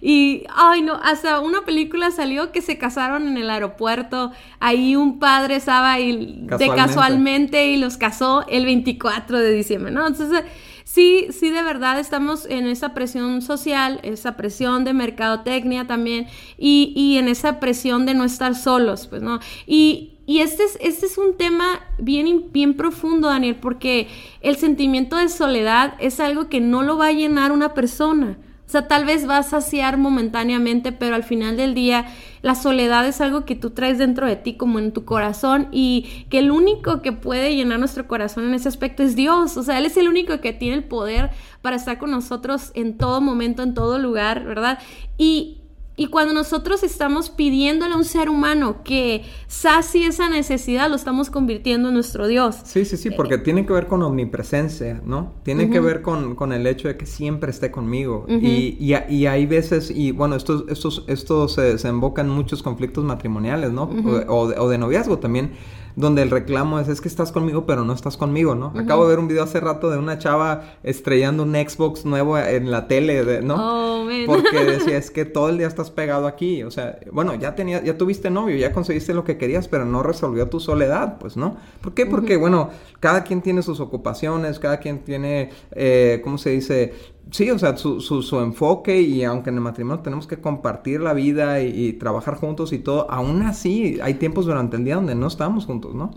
y, 0.00 0.44
ay 0.54 0.82
no, 0.82 0.94
hasta 1.02 1.40
una 1.40 1.62
película 1.62 2.12
salió 2.12 2.52
que 2.52 2.62
se 2.62 2.78
casaron 2.78 3.26
en 3.26 3.36
el 3.36 3.50
aeropuerto, 3.50 4.30
ahí 4.60 4.94
un 4.94 5.18
padre 5.18 5.56
estaba 5.56 5.94
ahí 5.94 6.46
de 6.56 6.68
casualmente 6.68 7.66
y 7.66 7.78
los 7.78 7.96
casó 7.96 8.44
el 8.46 8.64
24 8.64 9.40
de 9.40 9.52
diciembre, 9.52 9.90
¿no? 9.90 10.06
Entonces 10.06 10.44
sí, 10.84 11.26
sí, 11.30 11.50
de 11.50 11.64
verdad 11.64 11.98
estamos 11.98 12.46
en 12.46 12.68
esa 12.68 12.94
presión 12.94 13.42
social, 13.42 13.98
esa 14.04 14.36
presión 14.36 14.84
de 14.84 14.92
mercadotecnia 14.92 15.88
también 15.88 16.28
y, 16.56 16.92
y 16.94 17.18
en 17.18 17.26
esa 17.26 17.58
presión 17.58 18.06
de 18.06 18.14
no 18.14 18.22
estar 18.22 18.54
solos, 18.54 19.08
pues, 19.08 19.20
¿no? 19.20 19.40
Y, 19.66 20.13
y 20.26 20.40
este 20.40 20.64
es, 20.64 20.78
este 20.80 21.06
es 21.06 21.18
un 21.18 21.36
tema 21.36 21.80
bien, 21.98 22.46
bien 22.52 22.74
profundo, 22.74 23.28
Daniel, 23.28 23.56
porque 23.56 24.08
el 24.40 24.56
sentimiento 24.56 25.16
de 25.16 25.28
soledad 25.28 25.94
es 25.98 26.20
algo 26.20 26.48
que 26.48 26.60
no 26.60 26.82
lo 26.82 26.96
va 26.96 27.08
a 27.08 27.12
llenar 27.12 27.52
una 27.52 27.74
persona. 27.74 28.38
O 28.66 28.70
sea, 28.74 28.88
tal 28.88 29.04
vez 29.04 29.28
va 29.28 29.36
a 29.38 29.42
saciar 29.42 29.98
momentáneamente, 29.98 30.90
pero 30.90 31.14
al 31.14 31.22
final 31.22 31.58
del 31.58 31.74
día 31.74 32.06
la 32.40 32.54
soledad 32.54 33.06
es 33.06 33.20
algo 33.20 33.44
que 33.44 33.54
tú 33.54 33.70
traes 33.70 33.98
dentro 33.98 34.26
de 34.26 34.36
ti, 34.36 34.56
como 34.56 34.78
en 34.78 34.92
tu 34.92 35.04
corazón, 35.04 35.68
y 35.70 36.26
que 36.30 36.38
el 36.38 36.50
único 36.50 37.02
que 37.02 37.12
puede 37.12 37.54
llenar 37.54 37.78
nuestro 37.78 38.08
corazón 38.08 38.46
en 38.46 38.54
ese 38.54 38.68
aspecto 38.68 39.02
es 39.02 39.16
Dios. 39.16 39.58
O 39.58 39.62
sea, 39.62 39.78
Él 39.78 39.84
es 39.84 39.98
el 39.98 40.08
único 40.08 40.40
que 40.40 40.54
tiene 40.54 40.76
el 40.76 40.84
poder 40.84 41.30
para 41.60 41.76
estar 41.76 41.98
con 41.98 42.10
nosotros 42.10 42.72
en 42.74 42.96
todo 42.96 43.20
momento, 43.20 43.62
en 43.62 43.74
todo 43.74 43.98
lugar, 43.98 44.44
¿verdad? 44.44 44.78
Y, 45.18 45.63
y 45.96 46.08
cuando 46.08 46.34
nosotros 46.34 46.82
estamos 46.82 47.30
pidiéndole 47.30 47.94
a 47.94 47.96
un 47.96 48.04
ser 48.04 48.28
humano 48.28 48.82
que 48.82 49.22
sacie 49.46 50.08
esa 50.08 50.28
necesidad, 50.28 50.90
lo 50.90 50.96
estamos 50.96 51.30
convirtiendo 51.30 51.88
en 51.88 51.94
nuestro 51.94 52.26
Dios. 52.26 52.56
Sí, 52.64 52.84
sí, 52.84 52.96
sí, 52.96 53.10
porque 53.10 53.38
tiene 53.38 53.64
que 53.64 53.72
ver 53.72 53.86
con 53.86 54.02
omnipresencia, 54.02 55.00
¿no? 55.04 55.34
Tiene 55.44 55.70
que 55.70 55.78
ver 55.78 56.02
con, 56.02 56.52
el 56.52 56.66
hecho 56.66 56.88
de 56.88 56.96
que 56.96 57.06
siempre 57.06 57.50
esté 57.50 57.70
conmigo. 57.70 58.26
y, 58.28 58.76
y, 58.80 59.26
hay 59.26 59.46
veces, 59.46 59.90
y 59.90 60.10
bueno, 60.10 60.34
esto, 60.34 60.66
estos, 60.68 61.04
estos 61.06 61.54
se, 61.54 61.78
se 61.78 61.88
en 61.88 62.28
muchos 62.28 62.62
conflictos 62.62 63.04
matrimoniales, 63.04 63.72
¿no? 63.72 63.84
o, 64.28 64.42
o 64.46 64.68
de 64.68 64.78
noviazgo 64.78 65.18
también 65.18 65.52
donde 65.96 66.22
el 66.22 66.30
reclamo 66.30 66.80
es, 66.80 66.88
es 66.88 67.00
que 67.00 67.08
estás 67.08 67.30
conmigo, 67.30 67.66
pero 67.66 67.84
no 67.84 67.92
estás 67.92 68.16
conmigo, 68.16 68.54
¿no? 68.54 68.72
Acabo 68.76 69.04
de 69.04 69.10
ver 69.10 69.18
un 69.18 69.28
video 69.28 69.44
hace 69.44 69.60
rato 69.60 69.90
de 69.90 69.98
una 69.98 70.18
chava 70.18 70.74
estrellando 70.82 71.44
un 71.44 71.54
Xbox 71.54 72.04
nuevo 72.04 72.36
en 72.38 72.70
la 72.70 72.88
tele, 72.88 73.42
¿no? 73.42 73.56
Oh, 73.58 74.08
Porque 74.26 74.64
decía, 74.64 74.96
es 74.96 75.10
que 75.10 75.24
todo 75.24 75.48
el 75.48 75.58
día 75.58 75.66
estás 75.66 75.90
pegado 75.90 76.26
aquí, 76.26 76.62
o 76.62 76.70
sea, 76.70 76.98
bueno, 77.12 77.34
ya 77.34 77.54
tenías, 77.54 77.84
ya 77.84 77.96
tuviste 77.96 78.30
novio, 78.30 78.56
ya 78.56 78.72
conseguiste 78.72 79.14
lo 79.14 79.24
que 79.24 79.38
querías, 79.38 79.68
pero 79.68 79.84
no 79.84 80.02
resolvió 80.02 80.48
tu 80.48 80.60
soledad, 80.60 81.18
pues, 81.18 81.36
¿no? 81.36 81.56
¿Por 81.80 81.94
qué? 81.94 82.06
Porque, 82.06 82.36
bueno, 82.36 82.70
cada 83.00 83.24
quien 83.24 83.42
tiene 83.42 83.62
sus 83.62 83.80
ocupaciones, 83.80 84.58
cada 84.58 84.78
quien 84.78 85.04
tiene, 85.04 85.50
eh, 85.72 86.20
¿cómo 86.24 86.38
se 86.38 86.50
dice? 86.50 86.94
Sí, 87.30 87.50
o 87.50 87.58
sea, 87.58 87.76
su, 87.76 88.00
su, 88.00 88.40
enfoque 88.40 89.00
y 89.00 89.24
aunque 89.24 89.50
en 89.50 89.56
el 89.56 89.62
matrimonio 89.62 90.02
tenemos 90.02 90.26
que 90.26 90.40
compartir 90.40 91.00
la 91.00 91.12
vida 91.14 91.62
y, 91.62 91.92
trabajar 91.94 92.36
juntos 92.36 92.72
y 92.72 92.78
todo, 92.78 93.10
aún 93.10 93.42
así 93.42 93.98
hay 94.02 94.14
tiempos 94.14 94.46
durante 94.46 94.76
el 94.76 94.84
día 94.84 94.96
donde 94.96 95.14
no 95.14 95.26
estamos 95.26 95.66
juntos, 95.66 95.94
¿no? 95.94 96.10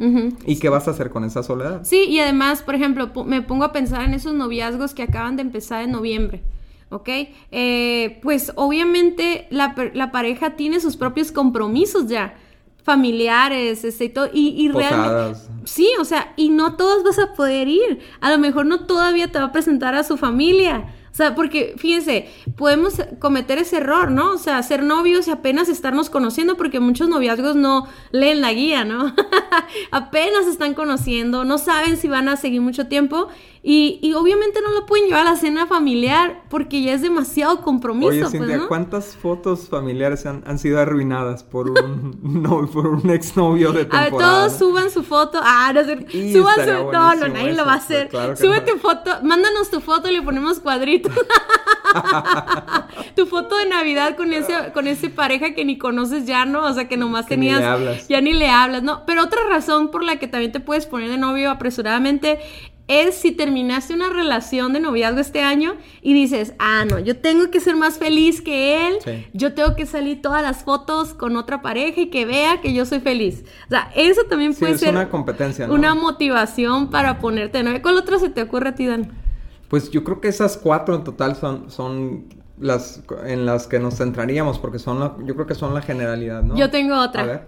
¿Y 0.45 0.59
qué 0.59 0.69
vas 0.69 0.87
a 0.87 0.91
hacer 0.91 1.09
con 1.09 1.23
esa 1.23 1.41
soledad? 1.43 1.81
Sí, 1.83 2.05
y 2.07 2.19
además, 2.19 2.61
por 2.61 2.75
ejemplo, 2.75 3.09
me 3.25 3.41
pongo 3.41 3.63
a 3.63 3.71
pensar 3.71 4.03
en 4.03 4.13
esos 4.13 4.33
noviazgos 4.33 4.93
que 4.93 5.03
acaban 5.03 5.35
de 5.37 5.41
empezar 5.41 5.83
en 5.83 5.91
noviembre. 5.91 6.43
¿ok? 6.89 7.09
Eh, 7.51 8.19
pues 8.21 8.51
obviamente 8.55 9.47
la, 9.49 9.75
la, 9.93 10.11
pareja 10.11 10.51
tiene 10.55 10.79
sus 10.79 10.95
propios 10.95 11.31
compromisos 11.31 12.07
ya, 12.07 12.35
familiares, 12.83 13.83
este, 13.83 14.05
y 14.05 14.09
todo, 14.09 14.29
y, 14.31 14.69
realmente... 14.69 15.37
Sí, 15.65 15.89
o 15.99 16.05
sea, 16.05 16.33
y 16.37 16.49
no 16.49 16.77
todos 16.77 17.03
vas 17.03 17.19
a 17.19 17.33
poder 17.33 17.67
ir. 17.67 17.99
A 18.21 18.31
lo 18.31 18.37
mejor 18.37 18.65
no 18.65 18.85
todavía 18.85 19.29
te 19.29 19.39
va 19.39 19.45
a 19.45 19.51
presentar 19.51 19.93
a 19.95 20.03
su 20.03 20.15
familia. 20.15 20.93
O 21.17 21.19
sea, 21.19 21.33
porque 21.33 21.73
fíjense, 21.77 22.29
podemos 22.55 23.01
cometer 23.17 23.57
ese 23.57 23.77
error, 23.77 24.11
¿no? 24.11 24.33
O 24.33 24.37
sea, 24.37 24.61
ser 24.61 24.83
novios 24.83 25.27
y 25.27 25.31
apenas 25.31 25.67
estarnos 25.67 26.11
conociendo, 26.11 26.57
porque 26.57 26.79
muchos 26.79 27.09
noviazgos 27.09 27.55
no 27.55 27.87
leen 28.11 28.39
la 28.39 28.53
guía, 28.53 28.85
¿no? 28.85 29.15
apenas 29.91 30.45
están 30.45 30.75
conociendo, 30.75 31.43
no 31.43 31.57
saben 31.57 31.97
si 31.97 32.07
van 32.07 32.29
a 32.29 32.37
seguir 32.37 32.61
mucho 32.61 32.85
tiempo 32.85 33.29
y, 33.69 34.13
obviamente 34.13 34.61
no 34.61 34.71
lo 34.71 34.85
pueden 34.85 35.07
llevar 35.07 35.27
a 35.27 35.31
la 35.31 35.35
cena 35.35 35.67
familiar 35.67 36.43
porque 36.49 36.81
ya 36.83 36.93
es 36.93 37.01
demasiado 37.01 37.61
compromiso. 37.61 38.11
Oye, 38.11 38.21
pues, 38.21 38.31
Cintia, 38.31 38.61
¿cuántas 38.67 39.17
fotos 39.17 39.67
familiares 39.67 40.25
han, 40.25 40.57
sido 40.57 40.79
arruinadas 40.79 41.43
por 41.43 41.69
un 41.71 42.17
no, 42.41 42.65
por 42.67 42.87
un 42.87 43.09
exnovio 43.09 43.73
de 43.73 43.83
temporada? 43.83 44.05
A 44.05 44.09
ver, 44.09 44.19
todos 44.19 44.53
suban 44.57 44.89
su 44.89 45.03
foto. 45.03 45.39
Ah, 45.43 45.73
no 45.73 45.83
sé. 45.83 45.97
Suban 46.31 46.55
su... 46.55 46.91
No, 46.93 47.15
no, 47.15 47.27
nadie 47.27 47.53
lo 47.53 47.65
va 47.65 47.73
a 47.73 47.77
hacer. 47.77 48.09
Sube 48.37 48.61
tu 48.61 48.77
foto, 48.77 49.11
mándanos 49.23 49.69
tu 49.69 49.81
foto 49.81 50.07
y 50.07 50.13
le 50.13 50.21
ponemos 50.21 50.61
cuadritos. 50.61 51.06
tu 53.15 53.25
foto 53.25 53.57
de 53.57 53.67
Navidad 53.67 54.15
con 54.15 54.33
ese, 54.33 54.53
con 54.73 54.87
ese 54.87 55.09
pareja 55.09 55.53
que 55.53 55.65
ni 55.65 55.77
conoces 55.77 56.25
ya, 56.25 56.45
¿no? 56.45 56.65
O 56.65 56.73
sea, 56.73 56.87
que 56.87 56.97
nomás 56.97 57.27
tenías... 57.27 58.07
Ya 58.07 58.21
ni 58.21 58.33
le 58.33 58.49
hablas, 58.49 58.83
¿no? 58.83 59.05
Pero 59.05 59.23
otra 59.23 59.39
razón 59.49 59.89
por 59.89 60.03
la 60.03 60.17
que 60.17 60.27
también 60.27 60.51
te 60.51 60.59
puedes 60.59 60.85
poner 60.85 61.09
de 61.09 61.17
novio 61.17 61.51
apresuradamente 61.51 62.39
es 62.87 63.15
si 63.15 63.31
terminaste 63.31 63.93
una 63.93 64.09
relación 64.09 64.73
de 64.73 64.79
noviazgo 64.79 65.19
este 65.19 65.41
año 65.41 65.75
y 66.01 66.13
dices, 66.13 66.53
ah, 66.57 66.85
no, 66.89 66.99
yo 66.99 67.17
tengo 67.17 67.51
que 67.51 67.59
ser 67.59 67.75
más 67.75 67.97
feliz 67.97 68.41
que 68.41 68.87
él, 68.87 69.27
yo 69.33 69.53
tengo 69.53 69.75
que 69.75 69.85
salir 69.85 70.21
todas 70.21 70.41
las 70.41 70.63
fotos 70.63 71.13
con 71.13 71.35
otra 71.35 71.61
pareja 71.61 72.01
y 72.01 72.07
que 72.07 72.25
vea 72.25 72.61
que 72.61 72.73
yo 72.73 72.85
soy 72.85 72.99
feliz. 72.99 73.43
O 73.65 73.69
sea, 73.69 73.91
eso 73.95 74.21
también 74.29 74.55
puede 74.55 74.77
ser 74.77 74.91
una 74.91 75.09
competencia, 75.09 75.69
una 75.69 75.95
motivación 75.95 76.89
para 76.89 77.19
ponerte 77.19 77.61
de 77.61 77.81
¿Cuál 77.81 77.97
otra 77.97 78.19
se 78.19 78.29
te 78.29 78.41
ocurre 78.41 78.69
a 78.69 78.75
ti, 78.75 78.85
Dan? 78.85 79.26
Pues 79.69 79.91
yo 79.91 80.03
creo 80.03 80.21
que 80.21 80.27
esas 80.27 80.57
cuatro 80.57 80.95
en 80.95 81.03
total 81.03 81.35
son, 81.35 81.69
son 81.69 82.25
las 82.59 83.03
en 83.25 83.45
las 83.45 83.67
que 83.67 83.79
nos 83.79 83.97
centraríamos 83.97 84.57
porque 84.59 84.79
son 84.79 85.25
yo 85.25 85.35
creo 85.35 85.45
que 85.45 85.55
son 85.55 85.73
la 85.73 85.81
generalidad, 85.81 86.43
¿no? 86.43 86.55
Yo 86.55 86.69
tengo 86.69 86.99
otra. 86.99 87.23
A 87.23 87.25
ver. 87.25 87.47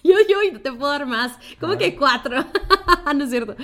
yo, 0.04 0.14
yo, 0.28 0.42
y 0.42 0.58
te 0.58 0.72
puedo 0.72 0.90
dar 0.90 1.06
más. 1.06 1.38
¿Cómo 1.58 1.76
que 1.76 1.96
cuatro? 1.96 2.44
no 3.14 3.24
es 3.24 3.30
cierto. 3.30 3.56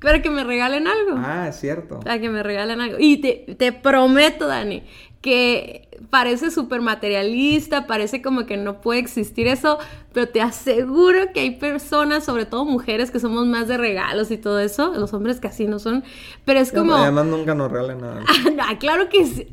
Para 0.00 0.20
que 0.20 0.30
me 0.30 0.44
regalen 0.44 0.86
algo. 0.86 1.14
Ah, 1.16 1.48
es 1.48 1.56
cierto. 1.56 2.00
Para 2.00 2.20
que 2.20 2.28
me 2.28 2.42
regalen 2.42 2.80
algo. 2.80 2.96
Y 2.98 3.18
te, 3.18 3.54
te 3.56 3.72
prometo, 3.72 4.46
Dani, 4.46 4.82
que 5.20 5.88
parece 6.10 6.50
súper 6.50 6.82
materialista, 6.82 7.86
parece 7.86 8.20
como 8.20 8.44
que 8.44 8.56
no 8.56 8.80
puede 8.80 9.00
existir 9.00 9.46
eso, 9.46 9.78
pero 10.12 10.28
te 10.28 10.42
aseguro 10.42 11.32
que 11.32 11.40
hay 11.40 11.52
personas, 11.52 12.24
sobre 12.24 12.44
todo 12.44 12.64
mujeres, 12.64 13.10
que 13.10 13.18
somos 13.18 13.46
más 13.46 13.66
de 13.66 13.78
regalos 13.78 14.30
y 14.30 14.36
todo 14.36 14.60
eso. 14.60 14.92
Los 14.94 15.14
hombres 15.14 15.40
casi 15.40 15.66
no 15.66 15.78
son. 15.78 16.04
Pero 16.44 16.60
es 16.60 16.72
como. 16.72 16.94
Además, 16.94 17.26
nunca 17.26 17.54
nos 17.54 17.72
regalan 17.72 18.00
nada. 18.00 18.22
Ah, 18.66 18.78
claro 18.78 19.08
que 19.08 19.26
sí. 19.26 19.48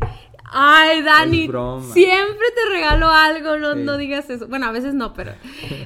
Ay, 0.54 1.02
Dani, 1.02 1.50
siempre 1.94 2.46
te 2.56 2.70
regalo 2.74 3.10
algo, 3.10 3.58
no, 3.58 3.74
no 3.74 3.98
digas 3.98 4.30
eso. 4.30 4.48
Bueno, 4.50 4.66
a 4.66 4.72
veces 4.72 4.94
no, 4.94 5.14
pero, 5.14 5.32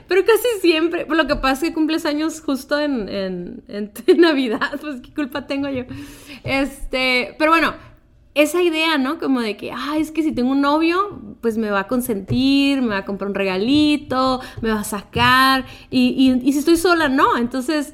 pero 0.08 0.26
casi 0.26 0.48
siempre. 0.60 1.06
Lo 1.08 1.28
que 1.28 1.36
pasa 1.36 1.54
es 1.54 1.70
que 1.70 1.74
cumples 1.74 2.04
años 2.08 2.42
justo 2.42 2.80
en, 2.80 3.08
en, 3.08 3.64
en, 4.08 4.20
Navidad, 4.20 4.80
pues 4.82 5.02
qué 5.02 5.14
culpa 5.14 5.46
tengo 5.46 5.70
yo. 5.70 5.84
Este, 6.44 7.36
pero 7.38 7.52
bueno, 7.52 7.76
esa 8.34 8.64
idea, 8.64 8.98
¿no? 8.98 9.20
Como 9.20 9.40
de 9.40 9.56
que, 9.56 9.72
ay, 9.72 10.02
es 10.02 10.10
que 10.10 10.24
si 10.24 10.32
tengo 10.32 10.50
un 10.50 10.62
novio, 10.62 11.22
pues 11.42 11.60
me 11.60 11.70
va 11.70 11.82
a 11.82 11.88
consentir, 11.88 12.82
me 12.82 12.90
va 12.90 12.98
a 12.98 13.06
comprar 13.06 13.30
un 13.30 13.36
regalito, 13.36 14.42
me 14.62 14.72
va 14.72 14.80
a 14.80 14.84
sacar, 14.84 15.66
y, 15.92 16.08
y, 16.18 16.50
y 16.50 16.54
si 16.54 16.60
estoy 16.60 16.78
sola, 16.78 17.08
no. 17.08 17.38
Entonces, 17.38 17.94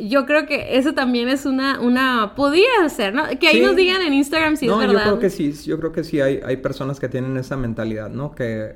yo 0.00 0.26
creo 0.26 0.46
que 0.46 0.76
eso 0.76 0.94
también 0.94 1.28
es 1.28 1.46
una, 1.46 1.80
una, 1.80 2.34
podría 2.34 2.88
ser, 2.88 3.14
¿no? 3.14 3.24
Que 3.38 3.48
ahí 3.48 3.60
nos 3.60 3.76
digan 3.76 4.02
en 4.02 4.14
Instagram 4.14 4.56
si 4.56 4.66
es 4.66 4.76
verdad. 4.76 4.92
No, 4.92 4.98
yo 4.98 5.04
creo 5.04 5.18
que 5.18 5.30
sí, 5.30 5.52
yo 5.64 5.78
creo 5.78 5.92
que 5.92 6.04
sí 6.04 6.20
hay, 6.20 6.40
hay 6.44 6.56
personas 6.58 7.00
que 7.00 7.08
tienen 7.08 7.36
esa 7.36 7.56
mentalidad, 7.56 8.10
¿no? 8.10 8.34
Que 8.34 8.74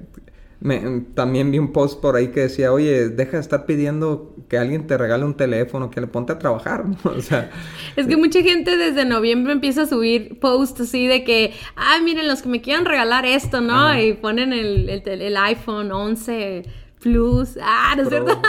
me, 0.60 1.04
también 1.14 1.52
vi 1.52 1.58
un 1.58 1.72
post 1.72 2.00
por 2.00 2.16
ahí 2.16 2.28
que 2.28 2.40
decía, 2.40 2.72
oye, 2.72 3.10
deja 3.10 3.32
de 3.32 3.40
estar 3.40 3.64
pidiendo 3.64 4.34
que 4.48 4.58
alguien 4.58 4.86
te 4.88 4.98
regale 4.98 5.24
un 5.24 5.34
teléfono, 5.34 5.88
que 5.90 6.00
le 6.00 6.08
ponte 6.08 6.32
a 6.32 6.38
trabajar, 6.38 6.84
¿no? 7.04 7.10
O 7.10 7.20
sea... 7.20 7.50
Es 7.96 8.06
que 8.06 8.16
mucha 8.16 8.42
gente 8.42 8.76
desde 8.76 9.04
noviembre 9.04 9.52
empieza 9.52 9.82
a 9.82 9.86
subir 9.86 10.40
posts 10.40 10.80
así 10.80 11.06
de 11.06 11.22
que, 11.22 11.52
ay, 11.76 12.02
miren, 12.02 12.26
los 12.26 12.42
que 12.42 12.48
me 12.48 12.60
quieran 12.60 12.86
regalar 12.86 13.24
esto, 13.24 13.60
¿no? 13.60 13.98
Y 14.00 14.14
ponen 14.14 14.52
el, 14.52 14.88
el, 14.88 15.22
el, 15.22 15.36
iPhone 15.36 15.92
11 15.92 16.64
Plus, 17.00 17.58
ah, 17.62 17.94
¿no 17.96 18.02
es 18.02 18.08
cierto? 18.08 18.40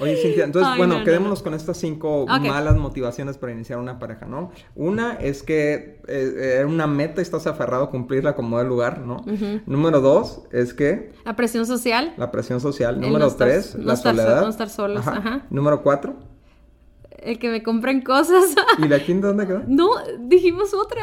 Oye, 0.00 0.16
Cintia, 0.16 0.44
entonces, 0.44 0.76
bueno, 0.76 1.04
quedémonos 1.04 1.42
con 1.42 1.52
estas 1.54 1.76
cinco 1.76 2.26
malas 2.26 2.76
motivaciones 2.76 3.36
para 3.36 3.52
iniciar 3.52 3.78
una 3.78 3.98
pareja, 3.98 4.26
¿no? 4.26 4.50
Una 4.74 5.14
es 5.14 5.42
que 5.42 6.00
eh, 6.08 6.56
era 6.58 6.66
una 6.66 6.86
meta 6.86 7.20
y 7.20 7.22
estás 7.22 7.46
aferrado 7.46 7.84
a 7.84 7.90
cumplirla 7.90 8.34
como 8.34 8.58
del 8.58 8.68
lugar, 8.68 9.00
¿no? 9.00 9.24
Número 9.66 10.00
dos 10.00 10.42
es 10.52 10.74
que... 10.74 11.12
La 11.24 11.36
presión 11.36 11.66
social. 11.66 12.14
La 12.16 12.30
presión 12.30 12.60
social. 12.60 13.00
Número 13.00 13.30
tres, 13.34 13.74
la 13.74 13.96
soledad. 13.96 14.42
no 14.42 14.48
estar 14.48 14.70
solos, 14.70 15.06
ajá. 15.06 15.46
Número 15.50 15.82
cuatro. 15.82 16.16
El 17.18 17.38
que 17.38 17.50
me 17.50 17.62
compren 17.62 18.00
cosas. 18.00 18.54
¿Y 18.78 18.88
la 18.88 18.98
quinta 19.04 19.26
dónde 19.26 19.46
quedó? 19.46 19.62
No, 19.66 19.90
dijimos 20.20 20.72
otra. 20.72 21.02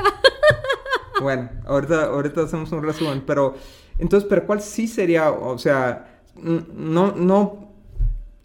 bueno, 1.21 1.49
ahorita, 1.67 2.05
ahorita 2.05 2.41
hacemos 2.41 2.71
un 2.71 2.83
resumen, 2.83 3.23
pero... 3.25 3.53
Entonces, 3.99 4.27
¿pero 4.29 4.45
cuál 4.45 4.61
sí 4.61 4.87
sería, 4.87 5.31
o 5.31 5.57
sea, 5.57 6.21
no, 6.41 7.13
no 7.13 7.67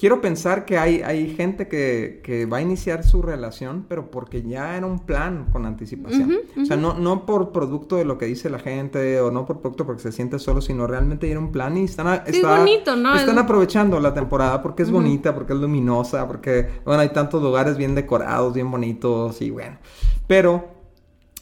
quiero 0.02 0.20
pensar 0.20 0.64
que 0.64 0.78
hay, 0.78 1.00
hay 1.02 1.32
gente 1.32 1.68
que, 1.68 2.48
va 2.52 2.56
a 2.56 2.60
iniciar 2.60 3.04
su 3.04 3.22
relación, 3.22 3.86
pero 3.88 4.10
porque 4.10 4.42
ya 4.42 4.76
era 4.76 4.84
un 4.84 4.98
plan 4.98 5.46
con 5.52 5.64
anticipación. 5.64 6.40
O 6.60 6.64
sea, 6.64 6.76
no, 6.76 6.94
no 6.94 7.24
por 7.24 7.52
producto 7.52 7.94
de 7.94 8.04
lo 8.04 8.18
que 8.18 8.26
dice 8.26 8.50
la 8.50 8.58
gente 8.58 9.20
o 9.20 9.30
no 9.30 9.46
por 9.46 9.60
producto 9.60 9.86
porque 9.86 10.02
se 10.02 10.10
siente 10.10 10.40
solo, 10.40 10.60
sino 10.60 10.88
realmente 10.88 11.30
era 11.30 11.38
un 11.38 11.52
plan 11.52 11.76
y 11.76 11.84
están, 11.84 12.24
están 12.26 13.38
aprovechando 13.38 14.00
la 14.00 14.12
temporada 14.12 14.60
porque 14.60 14.82
es 14.82 14.90
bonita, 14.90 15.36
porque 15.36 15.52
es 15.52 15.60
luminosa, 15.60 16.26
porque, 16.26 16.68
bueno, 16.84 17.00
hay 17.00 17.10
tantos 17.10 17.40
lugares 17.40 17.76
bien 17.76 17.94
decorados, 17.94 18.54
bien 18.54 18.72
bonitos 18.72 19.40
y 19.40 19.50
bueno. 19.50 19.78
Pero 20.26 20.81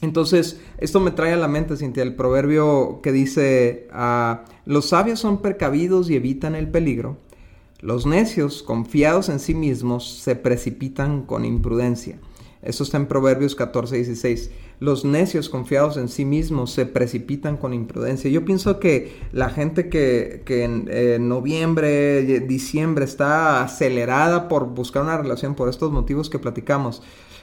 entonces, 0.01 0.59
esto 0.79 0.99
me 0.99 1.11
trae 1.11 1.33
a 1.33 1.37
la 1.37 1.47
mente, 1.47 1.77
Cintia, 1.77 2.01
el 2.03 2.15
proverbio 2.15 3.01
que 3.03 3.11
dice, 3.11 3.87
ah, 3.91 4.45
los 4.65 4.89
sabios 4.89 5.19
son 5.19 5.41
precavidos 5.41 6.09
y 6.09 6.15
evitan 6.15 6.55
el 6.55 6.69
peligro, 6.69 7.17
los 7.81 8.05
necios, 8.05 8.63
confiados 8.63 9.29
en 9.29 9.39
sí 9.39 9.53
mismos, 9.53 10.19
se 10.19 10.35
precipitan 10.35 11.23
con 11.23 11.45
imprudencia. 11.45 12.19
Eso 12.61 12.83
está 12.83 12.97
en 12.97 13.07
Proverbios 13.07 13.55
14, 13.55 13.95
16. 13.95 14.51
Los 14.79 15.03
necios 15.03 15.49
confiados 15.49 15.97
en 15.97 16.09
sí 16.09 16.25
mismos 16.25 16.71
se 16.71 16.85
precipitan 16.85 17.57
con 17.57 17.73
imprudencia. 17.73 18.29
Yo 18.29 18.45
pienso 18.45 18.79
que 18.79 19.19
la 19.31 19.49
gente 19.49 19.89
que, 19.89 20.43
en 20.47 21.27
noviembre, 21.27 22.21
diciembre 22.41 23.05
está 23.05 23.63
acelerada 23.63 24.47
por 24.47 24.67
buscar 24.67 25.03
una 25.03 25.17
relación 25.17 25.55
por 25.55 25.69
estos 25.69 25.91
motivos 25.91 26.29
que 26.29 26.37
platicamos, 26.37 27.01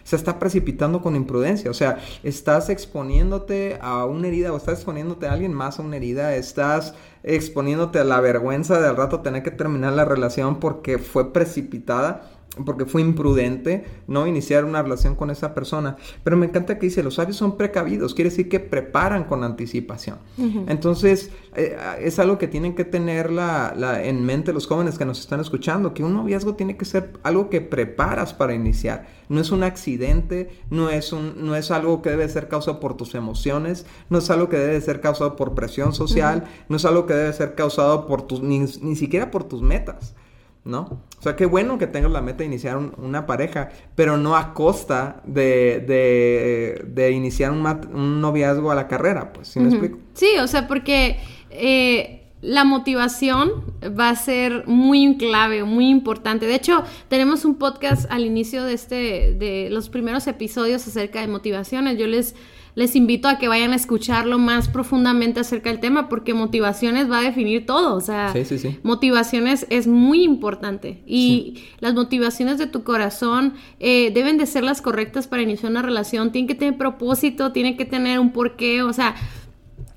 se 0.08 0.16
está 0.16 0.38
precipitando 0.38 1.02
con 1.02 1.16
imprudencia. 1.16 1.70
O 1.70 1.74
sea, 1.74 1.98
estás 2.22 2.70
exponiéndote 2.70 3.78
a 3.82 4.06
una 4.06 4.28
herida 4.28 4.54
o 4.54 4.56
estás 4.56 4.76
exponiéndote 4.76 5.26
a 5.26 5.32
alguien 5.34 5.52
más 5.52 5.78
a 5.78 5.82
una 5.82 5.96
herida, 5.96 6.34
estás 6.34 6.94
exponiéndote 7.22 7.98
a 7.98 8.04
la 8.04 8.18
vergüenza 8.22 8.80
de 8.80 8.88
al 8.88 8.96
rato 8.96 9.20
tener 9.20 9.42
que 9.42 9.50
terminar 9.50 9.92
la 9.92 10.06
relación 10.06 10.60
porque 10.60 10.96
fue 10.96 11.34
precipitada 11.34 12.37
porque 12.64 12.86
fue 12.86 13.00
imprudente 13.00 13.84
no 14.06 14.26
iniciar 14.26 14.64
una 14.64 14.82
relación 14.82 15.14
con 15.14 15.30
esa 15.30 15.54
persona. 15.54 15.96
Pero 16.24 16.36
me 16.36 16.46
encanta 16.46 16.78
que 16.78 16.86
dice, 16.86 17.02
los 17.02 17.14
sabios 17.14 17.36
son 17.36 17.56
precavidos, 17.56 18.14
quiere 18.14 18.30
decir 18.30 18.48
que 18.48 18.60
preparan 18.60 19.24
con 19.24 19.44
anticipación. 19.44 20.18
Entonces, 20.66 21.30
eh, 21.54 21.76
es 22.00 22.18
algo 22.18 22.38
que 22.38 22.48
tienen 22.48 22.74
que 22.74 22.84
tener 22.84 23.30
la, 23.30 24.02
en 24.02 24.24
mente 24.24 24.52
los 24.52 24.66
jóvenes 24.66 24.98
que 24.98 25.04
nos 25.04 25.20
están 25.20 25.40
escuchando, 25.40 25.94
que 25.94 26.04
un 26.04 26.14
noviazgo 26.14 26.54
tiene 26.54 26.76
que 26.76 26.84
ser 26.84 27.12
algo 27.22 27.50
que 27.50 27.60
preparas 27.60 28.34
para 28.34 28.54
iniciar. 28.54 29.06
No 29.28 29.40
es 29.40 29.50
un 29.50 29.62
accidente, 29.62 30.50
no 30.70 30.90
es, 30.90 31.12
un, 31.12 31.46
no 31.46 31.54
es 31.54 31.70
algo 31.70 32.00
que 32.00 32.10
debe 32.10 32.28
ser 32.28 32.48
causado 32.48 32.80
por 32.80 32.96
tus 32.96 33.14
emociones, 33.14 33.86
no 34.08 34.18
es 34.18 34.30
algo 34.30 34.48
que 34.48 34.56
debe 34.56 34.80
ser 34.80 35.00
causado 35.00 35.36
por 35.36 35.54
presión 35.54 35.92
social, 35.92 36.44
no 36.68 36.76
es 36.76 36.84
algo 36.84 37.06
que 37.06 37.14
debe 37.14 37.32
ser 37.32 37.54
causado 37.54 38.06
por 38.06 38.22
tus, 38.22 38.40
ni, 38.40 38.60
ni 38.60 38.96
siquiera 38.96 39.30
por 39.30 39.44
tus 39.44 39.62
metas. 39.62 40.14
¿No? 40.64 41.02
O 41.18 41.22
sea, 41.22 41.34
qué 41.34 41.46
bueno 41.46 41.78
que 41.78 41.86
tengas 41.86 42.10
la 42.10 42.20
meta 42.20 42.38
de 42.38 42.46
iniciar 42.46 42.76
una 42.76 43.26
pareja, 43.26 43.70
pero 43.94 44.16
no 44.16 44.36
a 44.36 44.54
costa 44.54 45.22
de, 45.24 45.84
de, 46.86 47.10
iniciar 47.10 47.52
un, 47.52 48.20
noviazgo 48.20 48.70
a 48.70 48.74
la 48.74 48.86
carrera, 48.86 49.32
pues, 49.32 49.48
¿sí 49.48 49.60
me 49.60 49.68
explico? 49.68 49.98
Sí, 50.14 50.38
o 50.40 50.46
sea, 50.46 50.68
porque 50.68 51.18
eh, 51.50 52.18
la 52.40 52.64
motivación 52.64 53.64
va 53.98 54.10
a 54.10 54.16
ser 54.16 54.64
muy 54.66 55.16
clave, 55.16 55.64
muy 55.64 55.88
importante. 55.88 56.46
De 56.46 56.54
hecho, 56.54 56.84
tenemos 57.08 57.44
un 57.44 57.56
podcast 57.56 58.10
al 58.10 58.24
inicio 58.24 58.64
de 58.64 58.74
este, 58.74 59.34
de 59.34 59.68
los 59.70 59.88
primeros 59.88 60.26
episodios 60.26 60.86
acerca 60.86 61.20
de 61.20 61.26
motivaciones. 61.26 61.98
Yo 61.98 62.06
les 62.06 62.36
les 62.78 62.94
invito 62.94 63.26
a 63.26 63.38
que 63.38 63.48
vayan 63.48 63.72
a 63.72 63.74
escucharlo 63.74 64.38
más 64.38 64.68
profundamente 64.68 65.40
acerca 65.40 65.68
del 65.68 65.80
tema, 65.80 66.08
porque 66.08 66.32
motivaciones 66.32 67.10
va 67.10 67.18
a 67.18 67.22
definir 67.22 67.66
todo. 67.66 67.96
O 67.96 68.00
sea, 68.00 68.32
motivaciones 68.84 69.66
es 69.68 69.88
muy 69.88 70.22
importante. 70.22 71.02
Y 71.04 71.64
las 71.80 71.94
motivaciones 71.94 72.56
de 72.56 72.68
tu 72.68 72.84
corazón 72.84 73.54
eh, 73.80 74.12
deben 74.14 74.38
de 74.38 74.46
ser 74.46 74.62
las 74.62 74.80
correctas 74.80 75.26
para 75.26 75.42
iniciar 75.42 75.72
una 75.72 75.82
relación. 75.82 76.30
Tienen 76.30 76.46
que 76.46 76.54
tener 76.54 76.78
propósito, 76.78 77.50
tienen 77.50 77.76
que 77.76 77.84
tener 77.84 78.20
un 78.20 78.30
porqué. 78.30 78.84
O 78.84 78.92
sea, 78.92 79.16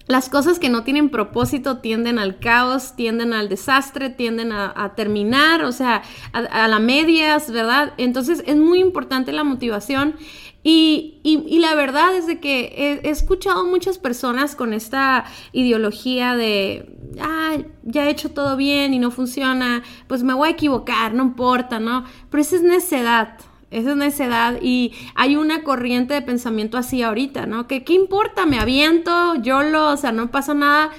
las 0.08 0.27
cosas 0.27 0.58
que 0.58 0.69
no 0.69 0.84
tienen 0.84 1.10
propósito 1.10 1.77
tienden 1.77 2.17
al 2.17 2.39
caos, 2.39 2.95
tienden 2.95 3.34
al 3.34 3.47
desastre, 3.47 4.10
tienden 4.10 4.51
a, 4.51 4.93
terminar, 4.95 5.63
o 5.65 5.71
sea, 5.71 6.01
a, 6.34 6.39
a 6.39 6.67
la 6.67 6.79
medias, 6.79 7.51
¿verdad? 7.51 7.93
Entonces 7.97 8.43
es 8.47 8.58
muy 8.58 8.79
importante 8.79 9.32
la 9.32 9.43
motivación 9.43 10.15
y, 10.63 11.19
y, 11.24 11.58
la 11.60 11.74
verdad 11.74 12.15
es 12.15 12.28
de 12.28 12.39
que 12.39 13.00
he, 13.04 13.10
escuchado 13.10 13.65
muchas 13.65 13.97
personas 13.97 14.56
con 14.56 14.74
esta 14.74 15.26
ideología 15.54 16.36
de, 16.36 16.95
ah, 17.19 17.58
ya 17.84 18.06
he 18.06 18.12
hecho 18.12 18.30
todo 18.30 18.56
bien 18.58 18.93
y 18.93 19.00
no 19.00 19.10
funciona, 19.10 19.82
pues 20.08 20.21
me 20.21 20.36
voy 20.36 20.50
a 20.50 20.52
equivocar, 20.52 21.15
no 21.15 21.24
importa, 21.24 21.80
¿no? 21.80 22.06
Pero 22.30 22.41
esa 22.41 22.58
es 22.58 22.62
necedad, 22.62 23.39
esa 23.71 23.91
es 23.91 23.97
necedad 23.97 24.60
y 24.62 24.93
hay 25.15 25.36
una 25.36 25.63
corriente 25.63 26.13
de 26.13 26.21
pensamiento 26.21 26.78
así 26.78 27.02
ahorita, 27.02 27.47
¿no? 27.47 27.65
Que 27.67 27.84
qué 27.84 27.93
importa, 27.93 28.45
me 28.45 28.60
aviento, 28.60 29.34
yo 29.41 29.63
lo, 29.63 29.89
o 29.89 29.97
sea, 29.97 30.12
no 30.12 30.30
pasa 30.30 30.54
nada. 30.54 30.91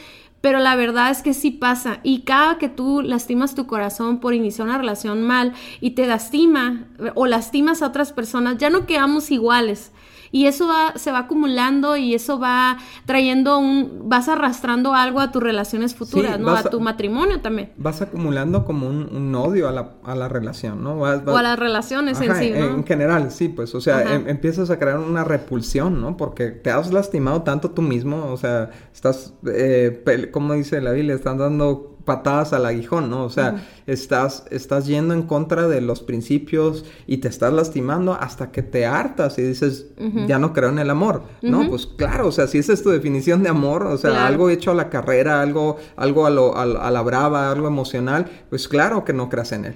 Pero 0.42 0.58
la 0.58 0.76
verdad 0.76 1.10
es 1.10 1.22
que 1.22 1.32
sí 1.32 1.50
pasa. 1.50 2.00
Y 2.02 2.22
cada 2.22 2.58
que 2.58 2.68
tú 2.68 3.00
lastimas 3.00 3.54
tu 3.54 3.66
corazón 3.66 4.18
por 4.20 4.34
iniciar 4.34 4.68
una 4.68 4.76
relación 4.76 5.22
mal 5.22 5.54
y 5.80 5.92
te 5.92 6.06
lastima 6.06 6.84
o 7.14 7.26
lastimas 7.26 7.80
a 7.80 7.86
otras 7.86 8.12
personas, 8.12 8.58
ya 8.58 8.68
no 8.68 8.84
quedamos 8.84 9.30
iguales. 9.30 9.92
Y 10.32 10.46
eso 10.46 10.66
se 10.96 11.12
va 11.12 11.20
acumulando 11.20 11.96
y 11.98 12.14
eso 12.14 12.38
va 12.38 12.78
trayendo 13.04 13.58
un, 13.58 14.08
vas 14.08 14.28
arrastrando 14.28 14.94
algo 14.94 15.20
a 15.20 15.30
tus 15.30 15.42
relaciones 15.42 15.94
futuras, 15.94 16.40
¿no? 16.40 16.50
A 16.50 16.62
tu 16.64 16.80
matrimonio 16.80 17.40
también. 17.40 17.70
Vas 17.76 18.00
acumulando 18.00 18.64
como 18.64 18.88
un, 18.88 19.34
odio 19.34 19.68
a 19.68 19.72
la, 19.72 19.92
a 20.04 20.14
la, 20.14 20.28
relación, 20.28 20.82
¿no? 20.82 20.94
o 20.94 21.04
a 21.04 21.42
las 21.42 21.58
relaciones 21.58 22.20
en 22.20 22.34
sí, 22.36 22.50
¿no? 22.50 22.64
En 22.64 22.84
general, 22.84 23.30
sí, 23.30 23.48
pues, 23.48 23.74
o 23.74 23.80
sea, 23.80 24.14
em, 24.14 24.28
empiezas 24.28 24.70
a 24.70 24.78
crear 24.78 24.98
una 24.98 25.22
repulsión, 25.22 26.00
¿no? 26.00 26.16
Porque 26.16 26.48
te 26.48 26.70
has 26.70 26.92
lastimado 26.92 27.42
tanto 27.42 27.70
tú 27.70 27.82
mismo, 27.82 28.32
o 28.32 28.36
sea, 28.38 28.70
estás, 28.92 29.34
eh, 29.46 30.30
como 30.32 30.54
dice 30.54 30.80
la 30.80 30.92
Biblia, 30.92 31.14
están 31.14 31.36
dando 31.36 31.91
patadas 32.04 32.52
al 32.52 32.66
aguijón, 32.66 33.10
¿no? 33.10 33.24
O 33.24 33.30
sea, 33.30 33.64
estás, 33.86 34.44
estás 34.50 34.86
yendo 34.86 35.14
en 35.14 35.22
contra 35.22 35.68
de 35.68 35.80
los 35.80 36.02
principios 36.02 36.84
y 37.06 37.18
te 37.18 37.28
estás 37.28 37.52
lastimando 37.52 38.14
hasta 38.14 38.50
que 38.50 38.62
te 38.62 38.86
hartas 38.86 39.38
y 39.38 39.42
dices, 39.42 39.86
ya 40.26 40.38
no 40.38 40.52
creo 40.52 40.70
en 40.70 40.78
el 40.78 40.90
amor, 40.90 41.22
¿no? 41.42 41.68
Pues 41.68 41.86
claro, 41.86 42.28
o 42.28 42.32
sea, 42.32 42.46
si 42.46 42.58
esa 42.58 42.72
es 42.72 42.82
tu 42.82 42.90
definición 42.90 43.42
de 43.42 43.48
amor, 43.48 43.86
o 43.86 43.96
sea, 43.96 44.26
algo 44.26 44.50
hecho 44.50 44.70
a 44.72 44.74
la 44.74 44.90
carrera, 44.90 45.40
algo, 45.40 45.76
algo 45.96 46.26
a, 46.26 46.30
lo, 46.30 46.56
a, 46.56 46.90
la 46.90 47.02
brava, 47.02 47.50
algo 47.50 47.66
emocional, 47.66 48.26
pues 48.50 48.68
claro 48.68 49.04
que 49.04 49.12
no 49.12 49.28
creas 49.28 49.52
en 49.52 49.66
él. 49.66 49.74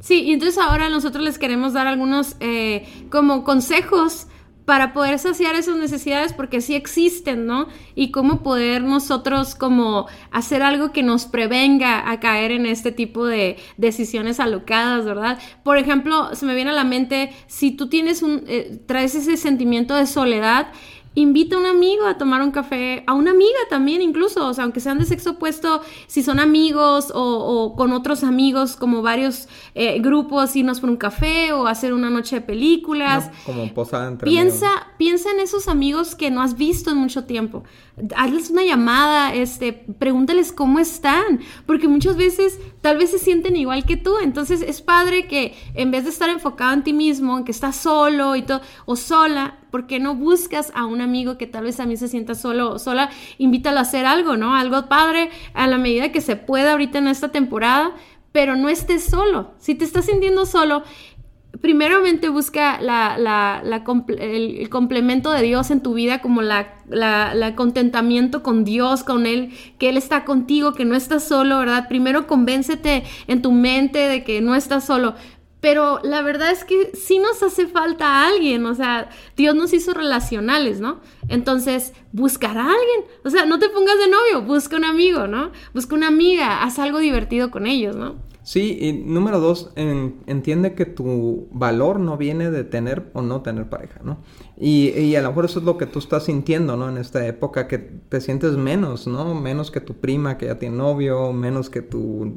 Sí, 0.00 0.22
y 0.22 0.32
entonces 0.32 0.58
ahora 0.58 0.88
nosotros 0.88 1.22
les 1.22 1.38
queremos 1.38 1.74
dar 1.74 1.86
algunos 1.86 2.36
eh, 2.40 2.86
como 3.10 3.44
consejos 3.44 4.26
para 4.64 4.92
poder 4.92 5.18
saciar 5.18 5.54
esas 5.54 5.76
necesidades 5.76 6.32
porque 6.32 6.60
sí 6.60 6.74
existen, 6.74 7.46
¿no? 7.46 7.68
Y 7.94 8.10
cómo 8.10 8.42
poder 8.42 8.82
nosotros 8.82 9.54
como 9.54 10.06
hacer 10.30 10.62
algo 10.62 10.92
que 10.92 11.02
nos 11.02 11.26
prevenga 11.26 12.10
a 12.10 12.20
caer 12.20 12.52
en 12.52 12.66
este 12.66 12.92
tipo 12.92 13.26
de 13.26 13.56
decisiones 13.76 14.40
alocadas, 14.40 15.04
¿verdad? 15.04 15.38
Por 15.64 15.78
ejemplo, 15.78 16.34
se 16.34 16.46
me 16.46 16.54
viene 16.54 16.70
a 16.70 16.74
la 16.74 16.84
mente, 16.84 17.32
si 17.46 17.72
tú 17.72 17.88
tienes 17.88 18.22
un, 18.22 18.44
eh, 18.46 18.80
traes 18.86 19.14
ese 19.14 19.36
sentimiento 19.36 19.94
de 19.94 20.06
soledad, 20.06 20.68
invita 21.14 21.56
a 21.56 21.58
un 21.58 21.66
amigo 21.66 22.06
a 22.06 22.16
tomar 22.16 22.42
un 22.42 22.50
café, 22.50 23.04
a 23.06 23.14
una 23.14 23.32
amiga 23.32 23.58
también 23.68 24.00
incluso, 24.02 24.46
o 24.46 24.54
sea, 24.54 24.64
aunque 24.64 24.80
sean 24.80 24.98
de 24.98 25.04
sexo 25.04 25.32
opuesto, 25.32 25.82
si 26.06 26.22
son 26.22 26.40
amigos 26.40 27.12
o, 27.14 27.74
con 27.76 27.92
otros 27.92 28.24
amigos, 28.24 28.76
como 28.76 29.02
varios 29.02 29.48
eh, 29.74 30.00
grupos, 30.00 30.56
irnos 30.56 30.80
por 30.80 30.90
un 30.90 30.96
café 30.96 31.52
o 31.52 31.66
hacer 31.66 31.92
una 31.92 32.10
noche 32.10 32.36
de 32.36 32.40
películas. 32.42 33.30
como 33.44 33.72
posada 33.74 34.08
entre 34.08 34.28
piensa, 34.28 34.68
piensa 34.98 35.30
en 35.30 35.40
esos 35.40 35.68
amigos 35.68 36.14
que 36.14 36.30
no 36.30 36.42
has 36.42 36.56
visto 36.56 36.90
en 36.90 36.96
mucho 36.96 37.24
tiempo. 37.24 37.64
Hazles 38.16 38.50
una 38.50 38.64
llamada, 38.64 39.34
este, 39.34 39.72
pregúntales 39.72 40.50
cómo 40.50 40.78
están, 40.78 41.40
porque 41.66 41.88
muchas 41.88 42.16
veces 42.16 42.58
tal 42.80 42.96
vez 42.96 43.10
se 43.10 43.18
sienten 43.18 43.56
igual 43.56 43.84
que 43.84 43.96
tú, 43.96 44.14
entonces 44.22 44.62
es 44.62 44.80
padre 44.80 45.26
que 45.26 45.54
en 45.74 45.90
vez 45.90 46.04
de 46.04 46.10
estar 46.10 46.30
enfocado 46.30 46.72
en 46.72 46.82
ti 46.82 46.92
mismo, 46.92 47.36
en 47.36 47.44
que 47.44 47.52
estás 47.52 47.76
solo 47.76 48.34
y 48.34 48.42
todo, 48.42 48.62
o 48.86 48.96
sola, 48.96 49.58
¿por 49.72 49.88
qué 49.88 49.98
no 49.98 50.14
buscas 50.14 50.70
a 50.76 50.86
un 50.86 51.00
amigo 51.00 51.36
que 51.36 51.48
tal 51.48 51.64
vez 51.64 51.80
a 51.80 51.86
mí 51.86 51.96
se 51.96 52.06
sienta 52.06 52.36
solo 52.36 52.78
sola? 52.78 53.10
Invítalo 53.38 53.78
a 53.78 53.82
hacer 53.82 54.06
algo, 54.06 54.36
¿no? 54.36 54.54
Algo 54.54 54.88
padre 54.88 55.30
a 55.54 55.66
la 55.66 55.78
medida 55.78 56.12
que 56.12 56.20
se 56.20 56.36
pueda 56.36 56.72
ahorita 56.72 56.98
en 56.98 57.08
esta 57.08 57.30
temporada 57.30 57.94
pero 58.32 58.56
no 58.56 58.68
estés 58.68 59.04
solo. 59.04 59.52
Si 59.58 59.74
te 59.74 59.84
estás 59.84 60.06
sintiendo 60.06 60.46
solo, 60.46 60.82
primeramente 61.60 62.30
busca 62.30 62.80
el, 64.18 64.68
complemento 64.70 65.30
de 65.30 65.42
Dios 65.42 65.70
en 65.70 65.82
tu 65.82 65.94
vida, 65.94 66.20
como 66.20 66.42
la, 66.42 66.74
contentamiento 67.54 68.42
con 68.42 68.64
Dios, 68.64 69.04
con 69.04 69.26
Él, 69.26 69.52
que 69.78 69.90
Él 69.90 69.96
está 69.98 70.24
contigo, 70.24 70.72
que 70.72 70.86
no 70.86 70.94
estás 70.94 71.24
solo, 71.24 71.58
¿verdad? 71.58 71.88
Primero 71.88 72.26
convéncete 72.26 73.04
en 73.26 73.42
tu 73.42 73.52
mente 73.52 73.98
de 74.08 74.24
que 74.24 74.40
no 74.40 74.54
estás 74.54 74.84
solo. 74.84 75.14
Pero 75.62 76.00
la 76.02 76.22
verdad 76.22 76.50
es 76.50 76.64
que 76.64 76.90
sí 76.92 77.20
nos 77.20 77.40
hace 77.40 77.68
falta 77.68 78.26
alguien, 78.26 78.66
o 78.66 78.74
sea, 78.74 79.08
Dios 79.36 79.54
nos 79.54 79.72
hizo 79.72 79.94
relacionales, 79.94 80.80
¿no? 80.80 81.00
Entonces, 81.28 81.92
buscar 82.10 82.58
a 82.58 82.64
alguien, 82.64 83.04
o 83.24 83.30
sea, 83.30 83.46
no 83.46 83.60
te 83.60 83.68
pongas 83.68 83.96
de 83.96 84.08
novio, 84.08 84.42
busca 84.42 84.76
un 84.76 84.84
amigo, 84.84 85.28
¿no? 85.28 85.52
Busca 85.72 85.94
una 85.94 86.08
amiga, 86.08 86.64
haz 86.64 86.80
algo 86.80 86.98
divertido 86.98 87.52
con 87.52 87.68
ellos, 87.68 87.94
¿no? 87.94 88.16
Sí, 88.44 88.76
y 88.80 88.92
número 88.92 89.38
dos, 89.38 89.72
entiende 89.76 90.74
que 90.74 90.84
tu 90.84 91.46
valor 91.52 92.00
no 92.00 92.16
viene 92.16 92.50
de 92.50 92.64
tener 92.64 93.10
o 93.12 93.22
no 93.22 93.40
tener 93.42 93.68
pareja, 93.68 94.00
¿no? 94.02 94.18
Y, 94.56 94.90
y, 94.90 95.14
a 95.14 95.22
lo 95.22 95.28
mejor 95.28 95.44
eso 95.44 95.60
es 95.60 95.64
lo 95.64 95.78
que 95.78 95.86
tú 95.86 96.00
estás 96.00 96.24
sintiendo, 96.24 96.76
¿no? 96.76 96.88
En 96.88 96.96
esta 96.96 97.24
época 97.24 97.68
que 97.68 97.78
te 97.78 98.20
sientes 98.20 98.56
menos, 98.56 99.06
¿no? 99.06 99.34
Menos 99.36 99.70
que 99.70 99.80
tu 99.80 99.94
prima 99.94 100.38
que 100.38 100.46
ya 100.46 100.58
tiene 100.58 100.76
novio, 100.76 101.32
menos 101.32 101.70
que 101.70 101.82
tu 101.82 102.36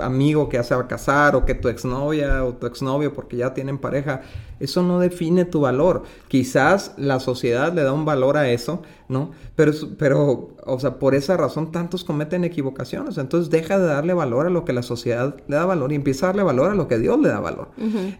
amigo 0.00 0.48
que 0.48 0.56
ya 0.56 0.64
se 0.64 0.74
va 0.74 0.82
a 0.82 0.88
casar, 0.88 1.36
o 1.36 1.44
que 1.44 1.54
tu 1.54 1.68
exnovia 1.68 2.44
o 2.44 2.54
tu 2.54 2.66
exnovio 2.66 3.12
porque 3.12 3.36
ya 3.36 3.54
tienen 3.54 3.78
pareja. 3.78 4.22
Eso 4.60 4.82
no 4.82 4.98
define 4.98 5.44
tu 5.44 5.60
valor. 5.60 6.02
Quizás 6.28 6.94
la 6.96 7.20
sociedad 7.20 7.72
le 7.72 7.82
da 7.82 7.92
un 7.92 8.04
valor 8.04 8.36
a 8.36 8.48
eso, 8.48 8.82
¿no? 9.08 9.32
Pero, 9.56 9.72
pero, 9.98 10.56
o 10.64 10.80
sea, 10.80 10.98
por 10.98 11.14
esa 11.14 11.36
razón 11.36 11.72
tantos 11.72 12.04
cometen 12.04 12.44
equivocaciones. 12.44 13.18
Entonces 13.18 13.50
deja 13.50 13.78
de 13.78 13.86
darle 13.86 14.14
valor 14.14 14.46
a 14.46 14.50
lo 14.50 14.64
que 14.64 14.72
la 14.72 14.82
sociedad 14.82 15.36
le 15.48 15.56
da 15.56 15.66
valor 15.66 15.92
y 15.92 15.96
empieza 15.96 16.26
a 16.26 16.28
darle 16.28 16.42
valor 16.42 16.70
a 16.70 16.74
lo 16.74 16.88
que 16.88 16.98
Dios 16.98 17.18
le 17.20 17.28
da 17.28 17.40
valor. 17.40 17.68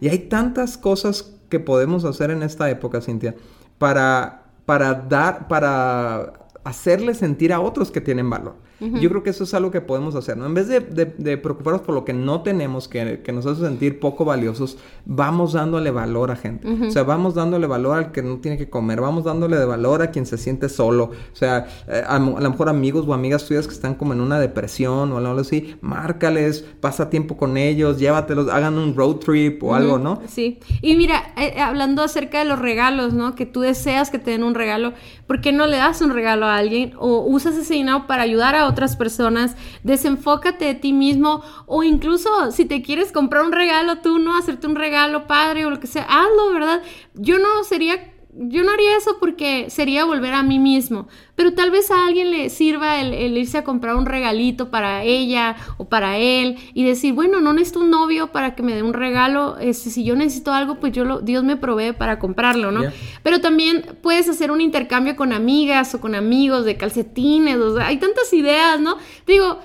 Y 0.01 0.09
hay 0.09 0.19
tantas 0.19 0.77
cosas 0.77 1.33
que 1.49 1.59
podemos 1.59 2.05
hacer 2.05 2.31
en 2.31 2.43
esta 2.43 2.69
época, 2.69 3.01
Cintia, 3.01 3.35
para, 3.77 4.45
para 4.65 4.93
dar, 4.93 5.47
para 5.47 6.33
hacerle 6.63 7.13
sentir 7.13 7.53
a 7.53 7.59
otros 7.59 7.91
que 7.91 8.01
tienen 8.01 8.29
valor. 8.29 8.64
Yo 8.79 9.09
creo 9.09 9.23
que 9.23 9.29
eso 9.29 9.45
es 9.45 9.53
algo 9.53 9.71
que 9.71 9.79
podemos 9.79 10.15
hacer, 10.15 10.35
¿no? 10.35 10.45
En 10.45 10.53
vez 10.53 10.67
de, 10.67 10.81
de, 10.81 11.37
preocuparnos 11.37 11.81
por 11.81 11.95
lo 11.95 12.03
que 12.03 12.11
no 12.11 12.41
tenemos, 12.41 12.89
que, 12.89 13.21
que, 13.23 13.31
nos 13.31 13.45
hace 13.45 13.61
sentir 13.61 13.99
poco 13.99 14.25
valiosos, 14.25 14.77
vamos 15.05 15.53
dándole 15.53 15.91
valor 15.91 16.31
a 16.31 16.35
gente. 16.35 16.67
O 16.67 16.91
sea, 16.91 17.03
vamos 17.03 17.35
dándole 17.35 17.67
valor 17.67 17.97
al 17.97 18.11
que 18.11 18.21
no 18.21 18.37
tiene 18.37 18.57
que 18.57 18.69
comer, 18.69 18.99
vamos 18.99 19.23
dándole 19.23 19.57
de 19.57 19.65
valor 19.65 20.01
a 20.01 20.11
quien 20.11 20.25
se 20.25 20.37
siente 20.37 20.67
solo. 20.67 21.05
O 21.05 21.35
sea, 21.35 21.67
eh, 21.87 22.03
a, 22.05 22.19
lo 22.19 22.49
mejor 22.49 22.67
amigos 22.67 23.05
o 23.07 23.13
amigas 23.13 23.45
tuyas 23.45 23.65
que 23.65 23.73
están 23.73 23.95
como 23.95 24.13
en 24.13 24.19
una 24.19 24.39
depresión 24.39 25.11
o 25.13 25.17
algo 25.17 25.39
así, 25.39 25.75
márcales, 25.81 26.65
pasa 26.81 27.09
tiempo 27.09 27.37
con 27.37 27.55
ellos, 27.55 27.97
llévatelos, 27.97 28.49
hagan 28.49 28.77
un 28.77 28.95
road 28.95 29.15
trip 29.17 29.63
o 29.63 29.73
algo, 29.73 29.97
¿no? 29.97 30.21
Sí. 30.27 30.59
Y 30.81 30.95
mira, 30.95 31.33
eh, 31.37 31.61
hablando 31.61 32.03
acerca 32.03 32.39
de 32.39 32.45
los 32.45 32.59
regalos, 32.59 33.13
¿no? 33.13 33.35
Que 33.35 33.45
tú 33.45 33.61
deseas 33.61 34.09
que 34.09 34.19
te 34.19 34.31
den 34.31 34.43
un 34.43 34.55
regalo, 34.55 34.93
¿por 35.27 35.39
qué 35.39 35.51
no 35.51 35.65
le 35.65 35.77
das 35.77 36.01
un 36.01 36.11
regalo 36.11 36.45
a 36.45 36.57
alguien 36.57 36.93
o 36.97 37.21
usas 37.21 37.55
ese 37.55 37.73
dinero 37.75 38.05
para 38.07 38.23
ayudar 38.23 38.55
a 38.55 38.64
otras 38.67 38.95
personas, 38.95 39.55
desenfócate 39.83 40.65
de 40.65 40.75
ti 40.75 40.93
mismo 40.93 41.43
o 41.65 41.83
incluso 41.83 42.51
si 42.51 42.65
te 42.65 42.81
quieres 42.81 43.11
comprar 43.11 43.43
un 43.43 43.51
regalo 43.51 43.97
tú, 43.97 44.19
¿no? 44.19 44.37
Hacerte 44.37 44.67
un 44.67 44.75
regalo 44.75 45.27
padre 45.27 45.65
o 45.65 45.69
lo 45.69 45.79
que 45.79 45.87
sea, 45.87 46.03
hazlo, 46.03 46.53
¿verdad? 46.53 46.81
Yo 47.13 47.39
no 47.39 47.63
sería 47.63 48.14
yo 48.37 48.63
no 48.63 48.71
haría 48.71 48.97
eso 48.97 49.17
porque 49.19 49.69
sería 49.69 50.03
volver 50.03 50.33
a 50.33 50.43
mí 50.43 50.59
mismo, 50.59 51.07
pero 51.35 51.53
tal 51.53 51.71
vez 51.71 51.89
a 51.89 52.05
alguien 52.05 52.31
le 52.31 52.49
sirva 52.49 52.99
el, 52.99 53.37
irse 53.37 53.57
a 53.57 53.63
comprar 53.63 53.95
un 53.95 54.05
regalito 54.05 54.69
para 54.69 55.03
ella 55.03 55.55
o 55.77 55.85
para 55.85 56.17
él 56.17 56.57
y 56.73 56.83
decir, 56.83 57.13
bueno, 57.13 57.39
no 57.39 57.53
necesito 57.53 57.79
un 57.79 57.89
novio 57.89 58.31
para 58.31 58.53
que 58.53 58.61
me 58.61 58.75
dé 58.75 58.83
un 58.83 58.93
regalo, 58.93 59.57
este, 59.59 59.89
si 59.89 60.03
yo 60.03 60.15
necesito 60.15 60.53
algo, 60.53 60.75
pues 60.75 60.91
yo 60.91 61.05
lo, 61.05 61.21
Dios 61.21 61.43
me 61.43 61.55
provee 61.55 61.93
para 61.93 62.19
comprarlo, 62.19 62.71
¿no? 62.71 62.83
Pero 63.23 63.39
también 63.39 63.97
puedes 64.01 64.27
hacer 64.27 64.51
un 64.51 64.59
intercambio 64.59 65.15
con 65.15 65.31
amigas 65.31 65.95
o 65.95 66.01
con 66.01 66.13
amigos 66.13 66.65
de 66.65 66.75
calcetines, 66.75 67.57
hay 67.81 67.97
tantas 67.97 68.33
ideas, 68.33 68.79
¿no? 68.81 68.97
Digo, 69.25 69.59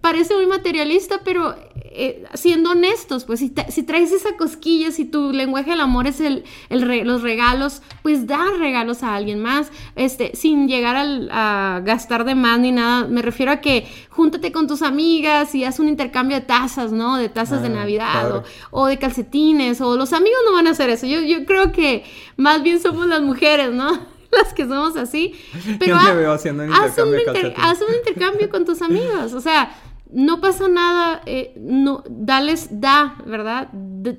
parece 0.00 0.34
muy 0.34 0.46
materialista, 0.46 1.20
pero 1.24 1.54
eh, 1.96 2.24
siendo 2.34 2.72
honestos, 2.72 3.24
pues 3.24 3.38
si, 3.40 3.50
traes 3.50 4.10
esa 4.10 4.36
cosquilla, 4.36 4.90
si 4.90 5.04
tu 5.04 5.32
lenguaje 5.32 5.70
del 5.70 5.80
amor 5.80 6.08
es 6.08 6.20
el, 6.20 6.44
los 6.68 7.22
regalos, 7.22 7.82
pues 8.02 8.26
da 8.26 8.44
regalos 8.58 9.04
a 9.04 9.14
alguien 9.14 9.40
más, 9.40 9.70
este, 9.94 10.34
sin 10.34 10.66
llegar 10.66 10.96
a 11.30 11.80
gastar 11.84 12.24
de 12.24 12.34
más 12.34 12.58
ni 12.58 12.72
nada. 12.72 13.06
Me 13.06 13.22
refiero 13.22 13.52
a 13.52 13.60
que 13.60 13.86
júntate 14.10 14.50
con 14.50 14.66
tus 14.66 14.82
amigas 14.82 15.54
y 15.54 15.64
haz 15.64 15.78
un 15.78 15.88
intercambio 15.88 16.40
de 16.40 16.46
tazas, 16.46 16.90
¿no? 16.90 17.16
De 17.16 17.28
tazas 17.28 17.62
de 17.62 17.68
ah, 17.68 17.70
Navidad 17.70 18.44
o, 18.72 18.86
de 18.86 18.98
calcetines, 18.98 19.80
o 19.80 19.96
los 19.96 20.12
amigos 20.12 20.40
no 20.46 20.52
van 20.52 20.66
a 20.66 20.70
hacer 20.70 20.90
eso. 20.90 21.06
Yo, 21.06 21.20
yo 21.20 21.44
creo 21.44 21.70
que 21.70 22.04
más 22.36 22.62
bien 22.62 22.80
somos 22.80 23.06
las 23.06 23.22
mujeres, 23.22 23.72
¿no? 23.72 24.14
las 24.42 24.52
que 24.52 24.64
somos 24.64 24.96
así. 24.96 25.34
Pero 25.78 25.96
veo 26.16 26.32
haciendo 26.32 26.64
un 26.64 26.72
haz, 26.72 26.98
un 26.98 27.14
haz 27.56 27.78
un 27.80 27.94
intercambio 27.94 28.50
con 28.50 28.64
tus 28.64 28.82
amigos. 28.82 29.32
O 29.32 29.40
sea, 29.40 29.74
no 30.14 30.40
pasa 30.40 30.68
nada, 30.68 31.22
eh, 31.26 31.52
no, 31.56 32.04
dales, 32.08 32.68
da, 32.80 33.16
¿verdad? 33.26 33.68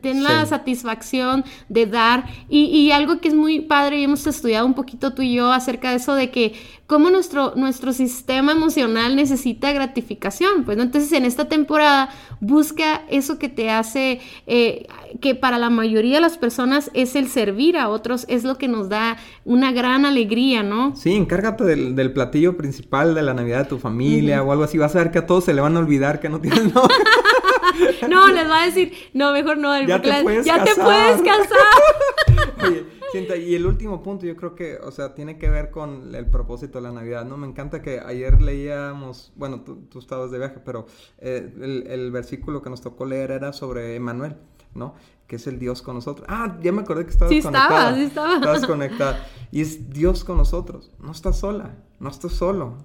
ten 0.01 0.23
la 0.23 0.45
satisfacción 0.45 1.45
de 1.69 1.85
dar. 1.85 2.25
Y, 2.49 2.65
y, 2.65 2.91
algo 2.91 3.19
que 3.19 3.29
es 3.29 3.33
muy 3.33 3.61
padre, 3.61 3.99
y 3.99 4.03
hemos 4.03 4.27
estudiado 4.27 4.65
un 4.65 4.73
poquito 4.73 5.13
tú 5.13 5.21
y 5.21 5.35
yo 5.35 5.51
acerca 5.51 5.91
de 5.91 5.97
eso, 5.97 6.15
de 6.15 6.31
que 6.31 6.53
cómo 6.87 7.09
nuestro, 7.09 7.53
nuestro 7.55 7.93
sistema 7.93 8.51
emocional 8.51 9.15
necesita 9.15 9.71
gratificación. 9.73 10.63
Pues, 10.65 10.77
¿no? 10.77 10.83
Entonces, 10.83 11.11
en 11.13 11.25
esta 11.25 11.45
temporada, 11.45 12.09
busca 12.39 13.01
eso 13.09 13.39
que 13.39 13.49
te 13.49 13.69
hace, 13.69 14.21
eh, 14.47 14.87
que 15.21 15.35
para 15.35 15.57
la 15.57 15.69
mayoría 15.69 16.15
de 16.15 16.21
las 16.21 16.37
personas 16.37 16.91
es 16.93 17.15
el 17.15 17.27
servir 17.27 17.77
a 17.77 17.89
otros, 17.89 18.25
es 18.29 18.43
lo 18.43 18.57
que 18.57 18.67
nos 18.67 18.89
da 18.89 19.17
una 19.45 19.71
gran 19.71 20.05
alegría, 20.05 20.63
¿no? 20.63 20.95
Sí, 20.95 21.13
encárgate 21.13 21.63
del, 21.63 21.95
del 21.95 22.13
platillo 22.13 22.57
principal 22.57 23.15
de 23.15 23.23
la 23.23 23.33
Navidad 23.33 23.59
de 23.59 23.65
tu 23.65 23.79
familia 23.79 24.43
o 24.43 24.51
algo 24.51 24.63
así. 24.63 24.77
Vas 24.77 24.95
a 24.95 24.99
ver 24.99 25.11
que 25.11 25.19
a 25.19 25.25
todos 25.25 25.45
se 25.45 25.53
le 25.53 25.61
van 25.61 25.75
a 25.75 25.79
olvidar 25.79 26.19
que 26.19 26.29
no 26.29 26.39
tienen 26.39 26.71
no. 26.73 26.83
no, 28.09 28.27
les 28.27 28.49
va 28.49 28.61
a 28.61 28.65
decir, 28.65 28.93
no, 29.13 29.31
mejor 29.33 29.57
no. 29.57 29.79
Ya, 29.81 30.01
te, 30.01 30.23
puedes 30.23 30.45
ya 30.45 30.63
te 30.63 30.75
puedes 30.75 31.21
casar. 31.21 32.65
Oye, 32.67 32.85
y 33.13 33.55
el 33.55 33.65
último 33.65 34.03
punto 34.03 34.25
yo 34.25 34.35
creo 34.35 34.55
que, 34.55 34.77
o 34.77 34.91
sea, 34.91 35.13
tiene 35.13 35.37
que 35.37 35.49
ver 35.49 35.71
con 35.71 36.13
el 36.13 36.25
propósito 36.29 36.79
de 36.79 36.83
la 36.83 36.91
Navidad, 36.91 37.25
¿no? 37.25 37.37
Me 37.37 37.47
encanta 37.47 37.81
que 37.81 37.99
ayer 37.99 38.41
leíamos, 38.41 39.31
bueno, 39.35 39.61
tú, 39.61 39.99
estabas 39.99 40.31
de 40.31 40.37
viaje, 40.37 40.59
pero 40.63 40.85
eh, 41.19 41.85
el, 41.87 42.11
versículo 42.11 42.61
que 42.61 42.69
nos 42.69 42.81
tocó 42.81 43.05
leer 43.05 43.31
era 43.31 43.53
sobre 43.53 43.95
Emanuel, 43.95 44.35
¿no? 44.73 44.95
Que 45.27 45.37
es 45.37 45.47
el 45.47 45.59
Dios 45.59 45.81
con 45.81 45.95
nosotros. 45.95 46.27
Ah, 46.29 46.57
ya 46.61 46.71
me 46.71 46.81
acordé 46.81 47.05
que 47.05 47.11
estabas 47.11 47.33
sí 47.33 47.41
conectada. 47.41 47.79
Estaba, 47.79 47.95
sí 47.95 48.03
estaba. 48.03 48.35
Estabas 48.35 48.65
conectada. 48.67 49.27
Y 49.51 49.61
es 49.61 49.89
Dios 49.89 50.23
con 50.23 50.37
nosotros. 50.37 50.91
No 50.99 51.11
estás 51.11 51.39
sola, 51.39 51.75
no 51.99 52.09
estás 52.09 52.33
solo 52.33 52.77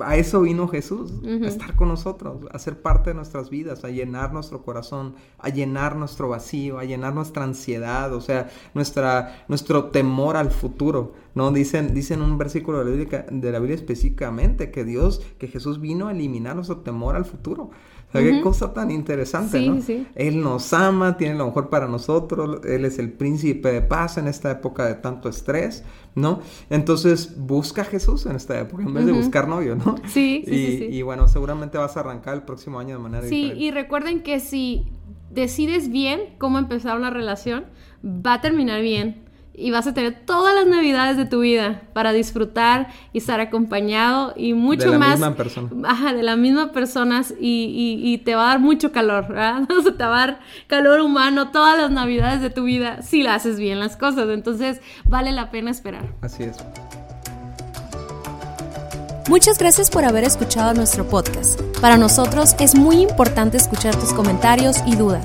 a 0.00 0.16
eso 0.16 0.42
vino 0.42 0.68
Jesús, 0.68 1.12
a 1.24 1.46
estar 1.46 1.74
con 1.74 1.88
nosotros, 1.88 2.46
a 2.52 2.58
ser 2.58 2.80
parte 2.80 3.10
de 3.10 3.14
nuestras 3.14 3.50
vidas, 3.50 3.84
a 3.84 3.88
llenar 3.88 4.32
nuestro 4.32 4.62
corazón, 4.62 5.16
a 5.38 5.48
llenar 5.48 5.96
nuestro 5.96 6.28
vacío, 6.28 6.78
a 6.78 6.84
llenar 6.84 7.14
nuestra 7.14 7.42
ansiedad, 7.42 8.14
o 8.14 8.20
sea, 8.20 8.48
nuestra, 8.74 9.44
nuestro 9.48 9.86
temor 9.86 10.36
al 10.36 10.50
futuro. 10.52 11.14
¿no? 11.34 11.50
Dicen, 11.50 11.94
dicen 11.94 12.22
un 12.22 12.38
versículo 12.38 12.78
de 12.78 12.84
la, 12.84 12.90
Biblia, 12.96 13.26
de 13.28 13.52
la 13.52 13.58
Biblia 13.58 13.76
específicamente 13.76 14.70
que 14.70 14.84
Dios, 14.84 15.20
que 15.38 15.48
Jesús 15.48 15.80
vino 15.80 16.08
a 16.08 16.12
eliminar 16.12 16.54
nuestro 16.54 16.78
temor 16.78 17.16
al 17.16 17.24
futuro. 17.24 17.70
Sea, 18.20 18.32
qué 18.32 18.40
cosa 18.40 18.72
tan 18.72 18.90
interesante, 18.90 19.60
¿no? 19.60 19.78
Él 20.14 20.40
nos 20.40 20.72
ama, 20.72 21.16
tiene 21.16 21.34
lo 21.36 21.46
mejor 21.46 21.68
para 21.68 21.86
nosotros, 21.86 22.64
Él 22.64 22.84
es 22.84 22.98
el 22.98 23.12
príncipe 23.12 23.72
de 23.72 23.82
paz 23.82 24.18
en 24.18 24.28
esta 24.28 24.50
época 24.50 24.86
de 24.86 24.94
tanto 24.94 25.28
estrés, 25.28 25.84
¿no? 26.14 26.40
Entonces, 26.70 27.36
busca 27.36 27.82
a 27.82 27.84
Jesús 27.84 28.26
en 28.26 28.36
esta 28.36 28.58
época 28.58 28.82
en 28.82 28.94
vez 28.94 29.06
de 29.06 29.12
buscar 29.12 29.48
novio, 29.48 29.76
¿no? 29.76 29.96
Sí, 30.06 30.42
sí, 30.46 30.54
y, 30.54 30.78
sí, 30.78 30.88
y 30.90 31.02
bueno, 31.02 31.28
seguramente 31.28 31.78
vas 31.78 31.96
a 31.96 32.00
arrancar 32.00 32.34
el 32.34 32.42
próximo 32.42 32.78
año 32.78 32.96
de 32.96 33.02
manera 33.02 33.24
diferente. 33.24 33.56
Sí, 33.56 33.62
y 33.62 33.70
recuerden 33.70 34.22
que 34.22 34.40
si 34.40 34.86
decides 35.30 35.90
bien 35.90 36.20
cómo 36.38 36.58
empezar 36.58 36.96
una 36.96 37.10
relación, 37.10 37.66
va 38.04 38.34
a 38.34 38.40
terminar 38.40 38.80
bien 38.80 39.25
y 39.56 39.70
vas 39.70 39.86
a 39.86 39.94
tener 39.94 40.14
todas 40.26 40.54
las 40.54 40.66
navidades 40.66 41.16
de 41.16 41.24
tu 41.24 41.40
vida 41.40 41.82
para 41.94 42.12
disfrutar 42.12 42.88
y 43.12 43.18
estar 43.18 43.40
acompañado 43.40 44.34
y 44.36 44.52
mucho 44.52 44.92
más. 44.92 44.92
De 44.92 44.98
la 44.98 45.30
misma 45.30 45.34
persona. 45.34 45.70
Ajá, 45.88 46.12
de 46.12 46.22
las 46.22 46.36
mismas 46.36 46.68
personas 46.70 47.32
y, 47.40 48.00
y, 48.04 48.18
te 48.18 48.34
va 48.34 48.44
a 48.44 48.48
dar 48.48 48.60
mucho 48.60 48.92
calor, 48.92 49.28
¿verdad? 49.28 49.62
O 49.76 49.82
sea, 49.82 49.96
te 49.96 50.04
va 50.04 50.22
a 50.22 50.26
dar 50.26 50.40
calor 50.66 51.00
humano 51.00 51.50
todas 51.50 51.78
las 51.78 51.90
navidades 51.90 52.40
de 52.40 52.50
tu 52.50 52.64
vida 52.64 53.02
si 53.02 53.22
la 53.22 53.34
haces 53.34 53.58
bien 53.58 53.80
las 53.80 53.96
cosas. 53.96 54.28
Entonces, 54.28 54.80
vale 55.06 55.32
la 55.32 55.50
pena 55.50 55.70
esperar. 55.70 56.14
Así 56.20 56.44
es. 56.44 56.56
Muchas 59.28 59.58
gracias 59.58 59.90
por 59.90 60.04
haber 60.04 60.24
escuchado 60.24 60.72
nuestro 60.74 61.08
podcast. 61.08 61.60
Para 61.80 61.96
nosotros 61.96 62.54
es 62.60 62.76
muy 62.76 63.00
importante 63.00 63.56
escuchar 63.56 63.96
tus 63.96 64.12
comentarios 64.12 64.76
y 64.86 64.94
dudas. 64.94 65.24